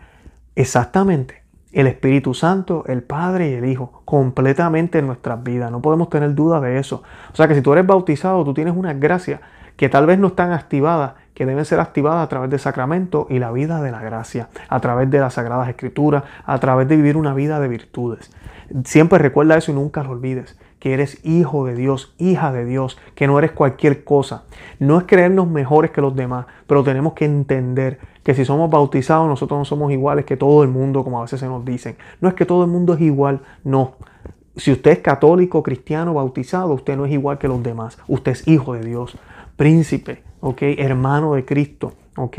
Exactamente 0.57 1.45
el 1.75 1.89
Espíritu 1.89 2.35
Santo, 2.35 2.85
el 2.87 3.03
Padre 3.03 3.51
y 3.51 3.55
el 3.55 3.65
Hijo, 3.65 4.03
completamente 4.05 5.01
en 5.01 5.09
nuestras 5.09 5.43
vidas. 5.43 5.73
No 5.73 5.83
podemos 5.83 6.09
tener 6.09 6.35
duda 6.35 6.61
de 6.61 6.79
eso. 6.79 7.03
O 7.33 7.37
sea 7.37 7.49
que 7.49 7.55
si 7.57 7.63
tú 7.63 7.73
eres 7.73 7.85
bautizado, 7.85 8.45
tú 8.45 8.55
tienes 8.55 8.77
una 8.77 8.95
gracia 8.95 9.41
que 9.77 9.89
tal 9.89 10.07
vez 10.07 10.21
no 10.21 10.29
están 10.29 10.53
activadas, 10.53 11.15
que 11.35 11.47
deben 11.47 11.65
ser 11.65 11.81
activadas 11.81 12.25
a 12.25 12.29
través 12.29 12.49
del 12.49 12.61
sacramento 12.61 13.27
y 13.29 13.41
la 13.41 13.51
vida 13.51 13.83
de 13.83 13.91
la 13.91 14.01
gracia, 14.01 14.51
a 14.69 14.79
través 14.79 15.11
de 15.11 15.19
las 15.19 15.35
sagradas 15.35 15.69
escrituras, 15.69 16.23
a 16.45 16.59
través 16.61 16.87
de 16.87 16.95
vivir 16.95 17.17
una 17.17 17.35
vida 17.35 17.59
de 17.59 17.67
virtudes. 17.67 18.31
Siempre 18.85 19.19
recuerda 19.19 19.57
eso 19.57 19.73
y 19.73 19.75
nunca 19.75 20.05
lo 20.05 20.11
olvides 20.11 20.57
que 20.85 20.93
eres 20.93 21.25
hijo 21.25 21.65
de 21.65 21.75
Dios, 21.75 22.15
hija 22.19 22.53
de 22.53 22.67
Dios, 22.67 22.99
que 23.15 23.27
no 23.27 23.39
eres 23.39 23.53
cualquier 23.53 24.05
cosa. 24.05 24.43
No 24.79 24.99
es 24.99 25.05
creernos 25.05 25.49
mejores 25.49 25.93
que 25.93 26.03
los 26.03 26.15
demás, 26.15 26.45
pero 26.67 26.85
tenemos 26.85 27.15
que 27.15 27.25
entender 27.25 27.99
que 28.23 28.35
si 28.35 28.45
somos 28.45 28.69
bautizados 28.69 29.27
nosotros 29.27 29.59
no 29.59 29.65
somos 29.65 29.93
iguales 29.93 30.27
que 30.27 30.37
todo 30.37 30.63
el 30.63 30.69
mundo, 30.69 31.03
como 31.03 31.21
a 31.21 31.23
veces 31.23 31.41
se 31.41 31.47
nos 31.47 31.65
dicen. 31.65 31.97
No 32.21 32.29
es 32.29 32.35
que 32.35 32.45
todo 32.45 32.65
el 32.65 32.71
mundo 32.71 32.93
es 32.93 33.01
igual, 33.01 33.41
no. 33.65 33.95
Si 34.57 34.73
usted 34.73 34.91
es 34.91 34.99
católico, 34.99 35.63
cristiano, 35.63 36.13
bautizado, 36.13 36.75
usted 36.75 36.99
no 36.99 37.07
es 37.07 37.13
igual 37.13 37.39
que 37.39 37.49
los 37.49 37.63
demás. 37.63 37.97
Usted 38.07 38.33
es 38.33 38.47
hijo 38.47 38.75
de 38.75 38.85
Dios, 38.85 39.17
príncipe, 39.57 40.23
¿ok? 40.41 40.61
Hermano 40.77 41.33
de 41.33 41.47
Cristo, 41.47 41.95
¿ok? 42.19 42.37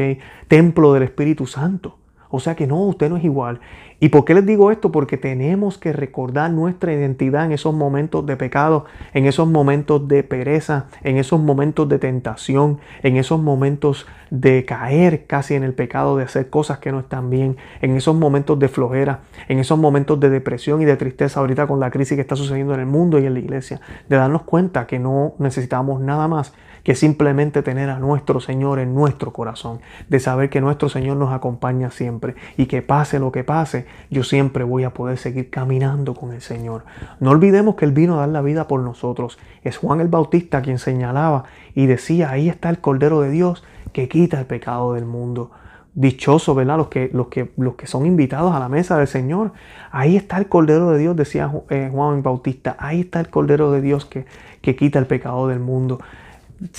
Templo 0.47 0.93
del 0.93 1.01
Espíritu 1.01 1.47
Santo. 1.47 1.97
O 2.35 2.39
sea 2.39 2.55
que 2.55 2.67
no, 2.67 2.81
usted 2.81 3.09
no 3.09 3.17
es 3.17 3.23
igual. 3.23 3.61
¿Y 4.01 4.09
por 4.09 4.25
qué 4.25 4.33
les 4.33 4.45
digo 4.45 4.71
esto? 4.71 4.91
Porque 4.91 5.15
tenemos 5.15 5.77
que 5.77 5.93
recordar 5.93 6.51
nuestra 6.51 6.91
identidad 6.93 7.45
en 7.45 7.53
esos 7.53 7.73
momentos 7.73 8.25
de 8.25 8.35
pecado, 8.35 8.85
en 9.13 9.25
esos 9.25 9.47
momentos 9.47 10.05
de 10.09 10.21
pereza, 10.21 10.87
en 11.03 11.17
esos 11.17 11.39
momentos 11.39 11.87
de 11.87 11.97
tentación, 11.97 12.79
en 13.03 13.15
esos 13.15 13.39
momentos 13.41 14.05
de 14.29 14.65
caer 14.65 15.25
casi 15.27 15.53
en 15.53 15.63
el 15.63 15.73
pecado, 15.73 16.17
de 16.17 16.25
hacer 16.25 16.49
cosas 16.49 16.79
que 16.79 16.91
no 16.91 16.99
están 16.99 17.29
bien, 17.29 17.55
en 17.81 17.95
esos 17.95 18.15
momentos 18.15 18.59
de 18.59 18.67
flojera, 18.67 19.21
en 19.47 19.59
esos 19.59 19.79
momentos 19.79 20.19
de 20.19 20.29
depresión 20.29 20.81
y 20.81 20.85
de 20.85 20.97
tristeza 20.97 21.39
ahorita 21.39 21.65
con 21.65 21.79
la 21.79 21.89
crisis 21.89 22.15
que 22.15 22.21
está 22.21 22.35
sucediendo 22.35 22.73
en 22.73 22.81
el 22.81 22.85
mundo 22.87 23.17
y 23.17 23.25
en 23.25 23.33
la 23.33 23.39
iglesia, 23.39 23.79
de 24.09 24.17
darnos 24.17 24.41
cuenta 24.41 24.87
que 24.87 24.99
no 24.99 25.35
necesitamos 25.39 26.01
nada 26.01 26.27
más 26.27 26.53
que 26.85 26.93
simplemente 26.93 27.63
tener 27.63 27.89
a 27.89 27.97
nuestro 27.97 28.39
Señor 28.39 28.77
en 28.77 28.93
nuestro 28.93 29.33
corazón, 29.33 29.79
de 30.07 30.19
saber 30.19 30.51
que 30.51 30.61
nuestro 30.61 30.87
Señor 30.87 31.17
nos 31.17 31.33
acompaña 31.33 31.89
siempre 31.89 32.35
y 32.57 32.67
que 32.67 32.83
pase 32.83 33.17
lo 33.17 33.31
que 33.31 33.43
pase, 33.43 33.87
yo 34.11 34.23
siempre 34.23 34.63
voy 34.63 34.83
a 34.83 34.93
poder 34.93 35.17
seguir 35.17 35.49
caminando 35.49 36.13
con 36.13 36.31
el 36.31 36.41
Señor. 36.41 36.85
No 37.19 37.31
olvidemos 37.31 37.73
que 37.73 37.85
Él 37.85 37.91
vino 37.91 38.13
a 38.13 38.19
dar 38.19 38.29
la 38.29 38.43
vida 38.43 38.67
por 38.67 38.81
nosotros. 38.81 39.39
Es 39.63 39.77
Juan 39.77 39.99
el 39.99 40.09
Bautista 40.09 40.61
quien 40.61 40.77
señalaba 40.77 41.45
y 41.73 41.87
decía, 41.87 42.29
ahí 42.29 42.49
está 42.49 42.69
el 42.69 42.77
Cordero 42.77 43.19
de 43.21 43.31
Dios 43.31 43.63
que 43.91 44.07
quita 44.07 44.39
el 44.39 44.45
pecado 44.45 44.93
del 44.93 45.05
mundo. 45.05 45.49
Dichoso, 45.95 46.53
¿verdad? 46.53 46.77
Los 46.77 46.89
que, 46.89 47.09
los, 47.11 47.29
que, 47.29 47.51
los 47.57 47.73
que 47.73 47.87
son 47.87 48.05
invitados 48.05 48.53
a 48.53 48.59
la 48.59 48.69
mesa 48.69 48.95
del 48.99 49.07
Señor. 49.07 49.53
Ahí 49.89 50.17
está 50.17 50.37
el 50.37 50.47
Cordero 50.47 50.91
de 50.91 50.99
Dios, 50.99 51.15
decía 51.15 51.51
eh, 51.71 51.89
Juan 51.91 52.21
Bautista. 52.21 52.75
Ahí 52.77 53.01
está 53.01 53.21
el 53.21 53.29
Cordero 53.29 53.71
de 53.71 53.81
Dios 53.81 54.05
que, 54.05 54.27
que 54.61 54.75
quita 54.75 54.99
el 54.99 55.07
pecado 55.07 55.47
del 55.47 55.59
mundo 55.59 55.99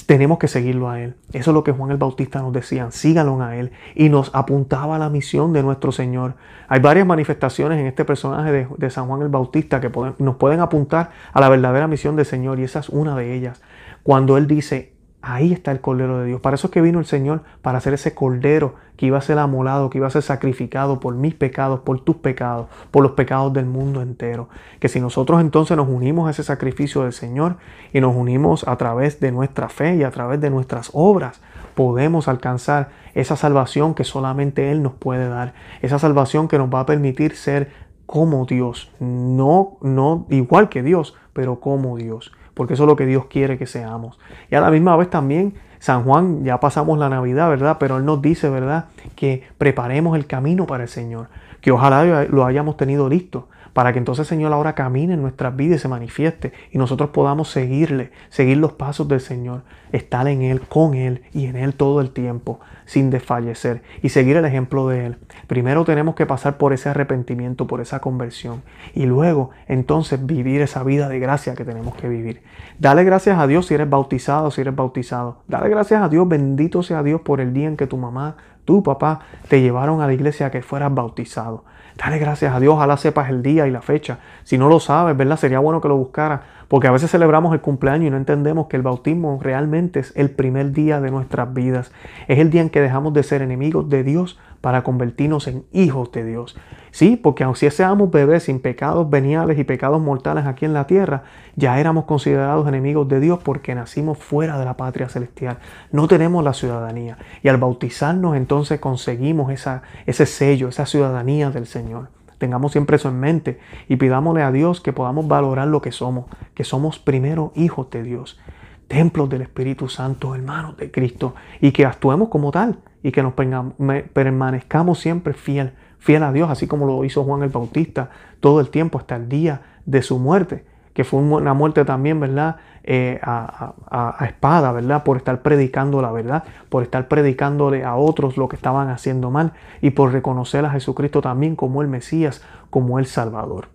tenemos 0.07 0.39
que 0.39 0.49
seguirlo 0.49 0.89
a 0.89 1.01
Él. 1.01 1.15
Eso 1.33 1.51
es 1.51 1.55
lo 1.55 1.65
que 1.65 1.73
Juan 1.73 1.91
el 1.91 1.97
Bautista 1.97 2.41
nos 2.41 2.53
decía, 2.53 2.91
síganlo 2.91 3.43
a 3.43 3.57
Él. 3.57 3.73
Y 3.95 4.09
nos 4.09 4.35
apuntaba 4.35 4.97
a 4.97 4.99
la 4.99 5.11
misión 5.11 5.53
de 5.53 5.63
nuestro 5.63 5.93
Señor. 5.93 6.35
Hay 6.69 6.81
varias 6.81 7.07
manifestaciones 7.07 7.79
en 7.79 7.87
este 7.87 8.05
personaje 8.05 8.69
de, 8.77 8.91
San 8.91 9.07
Juan 9.07 9.23
el 9.23 9.29
Bautista 9.29 9.81
que 9.81 9.91
nos 10.19 10.37
pueden 10.37 10.61
apuntar 10.61 11.11
a 11.33 11.41
la 11.41 11.49
verdadera 11.49 11.87
misión 11.87 12.17
del 12.17 12.27
Señor 12.27 12.59
y 12.59 12.65
esa 12.65 12.81
es 12.81 12.89
una 12.89 13.17
de 13.17 13.35
ellas. 13.35 13.61
Cuando 14.03 14.37
Él 14.37 14.47
dice, 14.47 14.96
Ahí 15.29 15.53
está 15.53 15.73
el 15.73 15.81
Cordero 15.81 16.21
de 16.21 16.27
Dios. 16.27 16.41
Para 16.41 16.55
eso 16.55 16.69
es 16.69 16.73
que 16.73 16.81
vino 16.81 17.01
el 17.01 17.05
Señor, 17.05 17.43
para 17.61 17.81
ser 17.81 17.93
ese 17.95 18.15
Cordero 18.15 18.77
que 18.97 19.07
iba 19.07 19.19
a 19.19 19.21
ser 19.21 19.41
amolado, 19.41 19.91
que 19.91 19.99
iba 19.99 20.07
a 20.07 20.11
ser 20.11 20.23
sacrificado 20.23 21.01
por 21.01 21.17
mis 21.17 21.35
pecados, 21.35 21.81
por 21.81 21.99
tus 21.99 22.15
pecados, 22.15 22.69
por 22.93 23.03
los 23.03 23.13
pecados 23.13 23.53
del 23.53 23.67
mundo 23.67 24.03
entero. 24.03 24.49
Que 24.79 24.89
si 24.89 25.01
nosotros 25.01 25.41
entonces 25.41 25.77
nos 25.77 25.89
unimos 25.89 26.29
a 26.29 26.31
ese 26.31 26.45
sacrificio 26.45 27.03
del 27.03 27.13
Señor 27.13 27.57
y 27.93 28.01
nos 28.01 28.15
unimos 28.15 28.69
a 28.69 28.77
través 28.77 29.19
de 29.19 29.33
nuestra 29.33 29.69
fe 29.69 29.97
y 29.97 30.05
a 30.05 30.13
través 30.13 30.41
de 30.41 30.49
nuestras 30.49 30.91
obras, 30.93 31.41
podemos 31.75 32.29
alcanzar 32.29 32.91
esa 33.15 33.35
salvación 33.35 33.97
que 33.97 34.05
solamente 34.05 34.71
Él 34.71 34.81
nos 34.81 34.93
puede 34.93 35.29
dar. 35.29 35.55
Esa 35.83 35.99
salvación 35.99 36.47
que 36.47 36.57
nos 36.57 36.73
va 36.73 36.79
a 36.79 36.87
permitir 36.87 37.35
ser 37.35 37.73
como 38.07 38.47
Dios. 38.47 38.93
No, 39.01 39.77
no 39.81 40.29
igual 40.31 40.69
que 40.69 40.85
Dios, 40.85 41.17
pero 41.33 41.59
como 41.59 41.97
Dios 41.97 42.31
porque 42.57 42.73
eso 42.73 42.85
es 42.85 42.87
lo 42.89 42.97
que 42.97 43.05
Dios 43.05 43.27
quiere 43.27 43.59
que 43.59 43.67
seamos. 43.67 44.19
Y 44.51 44.55
a 44.55 44.63
la 44.63 44.71
misma 44.71 44.97
vez 44.97 45.11
también 45.11 45.53
San 45.79 46.05
Juan, 46.05 46.43
ya 46.43 46.59
pasamos 46.59 46.99
la 46.99 47.11
Navidad, 47.11 47.51
¿verdad? 47.51 47.77
Pero 47.79 47.99
Él 47.99 48.07
nos 48.07 48.23
dice, 48.23 48.49
¿verdad? 48.49 48.87
Que 49.15 49.45
preparemos 49.59 50.17
el 50.17 50.27
camino 50.27 50.67
para 50.67 50.85
el 50.85 50.89
Señor, 50.89 51.29
que 51.61 51.71
ojalá 51.71 52.25
lo 52.25 52.47
hayamos 52.47 52.79
tenido 52.79 53.11
listo 53.11 53.47
para 53.77 53.93
que 53.93 53.99
entonces 53.99 54.27
Señor 54.27 54.55
ahora 54.55 54.75
camine 54.75 55.13
en 55.13 55.21
nuestras 55.21 55.55
vidas 55.55 55.77
y 55.77 55.83
se 55.83 55.89
manifieste 55.89 56.55
y 56.73 56.79
nosotros 56.79 57.11
podamos 57.11 57.51
seguirle, 57.51 58.11
seguir 58.31 58.57
los 58.57 58.73
pasos 58.73 59.07
del 59.07 59.21
Señor, 59.21 59.65
estar 59.93 60.27
en 60.29 60.41
Él, 60.41 60.63
con 60.63 60.95
Él 60.95 61.25
y 61.35 61.45
en 61.45 61.57
Él 61.57 61.75
todo 61.75 62.01
el 62.01 62.09
tiempo, 62.09 62.59
sin 62.87 63.11
desfallecer 63.11 63.83
y 64.01 64.09
seguir 64.09 64.39
el 64.39 64.47
ejemplo 64.47 64.89
de 64.89 65.05
Él. 65.05 65.19
Primero 65.47 65.85
tenemos 65.85 66.15
que 66.15 66.25
pasar 66.25 66.57
por 66.57 66.73
ese 66.73 66.89
arrepentimiento, 66.89 67.67
por 67.67 67.83
esa 67.83 68.01
conversión 68.01 68.63
y 68.95 69.05
luego 69.05 69.51
entonces 69.69 70.25
vivir 70.25 70.63
esa 70.63 70.83
vida 70.83 71.11
de 71.11 71.19
gracia 71.19 71.55
que 71.55 71.67
tenemos 71.67 71.95
que 71.97 72.09
vivir. 72.09 72.41
Dale 72.79 73.05
gracias 73.05 73.39
a 73.39 73.47
Dios 73.47 73.67
si 73.67 73.75
eres 73.75 73.91
bautizado, 73.91 74.51
si 74.51 74.63
eres 74.63 74.75
bautizado. 74.75 75.43
Dale 75.49 75.69
gracias 75.69 76.03
a 76.03 76.09
Dios, 76.09 76.27
bendito 76.27 76.83
sea 76.83 77.03
Dios 77.03 77.21
por 77.21 77.43
el 77.43 77.53
día 77.53 77.69
en 77.69 77.77
que 77.77 77.87
tu 77.87 77.99
mamá, 77.99 78.39
tu 78.67 78.83
papá 78.83 79.21
te 79.49 79.63
llevaron 79.63 80.03
a 80.03 80.07
la 80.07 80.13
iglesia 80.13 80.47
a 80.47 80.51
que 80.51 80.61
fueras 80.61 80.93
bautizado. 80.95 81.65
Dale 81.97 82.19
gracias 82.19 82.55
a 82.55 82.61
Dios, 82.61 82.75
ojalá 82.75 82.99
sepas 82.99 83.31
el 83.31 83.43
día 83.43 83.67
y 83.67 83.71
la 83.71 83.81
fecha. 83.81 84.19
Si 84.45 84.59
no 84.59 84.69
lo 84.69 84.81
sabes, 84.81 85.17
¿verdad? 85.17 85.39
Sería 85.39 85.61
bueno 85.61 85.81
que 85.81 85.89
lo 85.89 85.97
buscaras, 85.97 86.41
porque 86.69 86.89
a 86.89 86.91
veces 86.91 87.11
celebramos 87.11 87.55
el 87.55 87.63
cumpleaños 87.63 88.09
y 88.09 88.11
no 88.11 88.19
entendemos 88.19 88.67
que 88.67 88.77
el 88.77 88.83
bautismo 88.83 89.39
realmente 89.41 90.01
es 90.01 90.13
el 90.15 90.31
primer 90.31 90.73
día 90.73 91.01
de 91.01 91.11
nuestras 91.11 91.55
vidas. 91.55 91.93
Es 92.29 92.39
el 92.39 92.51
día 92.51 92.61
en 92.61 92.69
que 92.69 92.83
dejamos 92.83 93.15
de 93.15 93.23
ser 93.23 93.41
enemigos 93.41 93.89
de 93.89 94.03
Dios 94.03 94.39
para 94.67 94.83
convertirnos 94.83 95.47
en 95.47 95.65
hijos 95.71 96.11
de 96.11 96.25
Dios. 96.25 96.57
Sí, 96.91 97.15
porque 97.15 97.45
aunque 97.45 97.71
seamos 97.71 98.11
bebés 98.11 98.43
sin 98.43 98.59
pecados 98.59 99.09
veniales 99.09 99.61
y 99.61 99.63
pecados 99.63 100.03
mortales 100.03 100.45
aquí 100.45 100.65
en 100.65 100.73
la 100.73 100.89
tierra, 100.89 101.23
ya 101.55 101.79
éramos 101.79 102.05
considerados 102.07 102.67
enemigos 102.67 103.07
de 103.07 103.21
Dios 103.21 103.39
porque 103.45 103.77
nacimos 103.77 104.19
fuera 104.19 104.59
de 104.59 104.65
la 104.65 104.77
patria 104.77 105.09
celestial. 105.09 105.59
No 105.93 106.09
tenemos 106.09 106.43
la 106.43 106.53
ciudadanía. 106.53 107.17
Y 107.45 107.49
al 107.49 107.59
bautizarnos 107.59 108.35
entonces 108.35 108.81
conseguimos 108.81 109.53
esa, 109.53 109.83
ese 110.05 110.27
sello, 110.27 110.67
esa 110.67 110.85
ciudadanía 110.85 111.51
del 111.51 111.69
Señor. 111.69 112.09
Tengamos 112.39 112.73
siempre 112.73 112.97
eso 112.97 113.09
en 113.09 113.21
mente 113.21 113.61
y 113.89 113.95
pidámosle 113.95 114.43
a 114.43 114.51
Dios 114.51 114.81
que 114.81 114.93
podamos 114.93 115.29
valorar 115.29 115.69
lo 115.69 115.81
que 115.81 115.93
somos, 115.93 116.25
que 116.55 116.65
somos 116.65 116.99
primero 116.99 117.53
hijos 117.55 117.89
de 117.91 118.03
Dios, 118.03 118.41
templos 118.89 119.31
del 119.31 119.43
Espíritu 119.43 119.89
Santo, 119.89 120.35
hermanos 120.35 120.77
de 120.77 120.91
Cristo, 120.91 121.37
y 121.61 121.71
que 121.71 121.87
actuemos 121.87 122.31
como 122.31 122.51
tal 122.51 122.81
y 123.07 123.13
que 123.13 123.23
nos 123.23 123.35
permanezcamos 123.35 124.99
siempre 124.99 125.33
fiel, 125.33 125.75
fiel 126.01 126.25
a 126.25 126.33
Dios, 126.33 126.51
así 126.51 126.67
como 126.67 126.87
lo 126.87 127.05
hizo 127.05 127.23
Juan 127.23 127.45
el 127.45 127.51
Bautista 127.51 128.11
todo 128.41 128.59
el 128.59 128.69
tiempo 128.69 128.99
hasta 128.99 129.15
el 129.15 129.29
día 129.29 129.61
de 129.85 130.03
su 130.03 130.19
muerte, 130.19 130.65
que 130.93 131.05
fue 131.05 131.21
una 131.21 131.55
muerte 131.55 131.85
también, 131.85 132.19
¿verdad? 132.19 132.57
Eh, 132.83 133.21
a, 133.23 134.17
espada, 134.27 134.73
¿verdad? 134.73 135.05
Por 135.05 135.19
estar 135.19 135.41
predicando 135.43 136.03
la 136.03 136.11
verdad, 136.11 136.43
por 136.69 136.83
estar 136.83 137.07
predicándole 137.07 137.85
a 137.85 137.95
otros 137.95 138.37
lo 138.37 138.49
que 138.49 138.57
estaban 138.57 138.89
haciendo 138.89 139.31
mal 139.31 139.53
y 139.81 139.91
por 139.91 140.13
reconocer 140.13 140.65
a 140.65 140.71
Jesucristo 140.71 141.21
también 141.21 141.55
como 141.55 141.83
el 141.83 141.89
Mesías, 141.89 142.43
como 142.71 142.99
el 142.99 143.07
Salvador. 143.07 143.69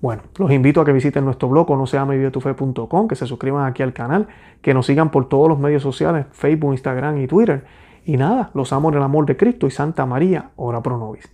Bueno, 0.00 0.22
los 0.38 0.50
invito 0.50 0.80
a 0.80 0.86
que 0.86 0.92
visiten 0.92 1.26
nuestro 1.26 1.50
blog 1.50 1.66
conoceamevivetufe.com, 1.66 3.06
que 3.06 3.16
se 3.16 3.26
suscriban 3.26 3.66
aquí 3.66 3.82
al 3.82 3.92
canal, 3.92 4.28
que 4.62 4.72
nos 4.72 4.86
sigan 4.86 5.10
por 5.10 5.28
todos 5.28 5.46
los 5.46 5.58
medios 5.58 5.82
sociales, 5.82 6.24
Facebook, 6.32 6.72
Instagram 6.72 7.18
y 7.18 7.26
Twitter 7.26 7.66
y 8.08 8.16
nada, 8.16 8.50
los 8.54 8.72
amo 8.72 8.88
en 8.88 8.94
el 8.94 9.02
amor 9.02 9.26
de 9.26 9.36
Cristo 9.36 9.66
y 9.66 9.70
Santa 9.70 10.06
María, 10.06 10.52
ora 10.56 10.82
pro 10.82 10.96
nobis. 10.96 11.28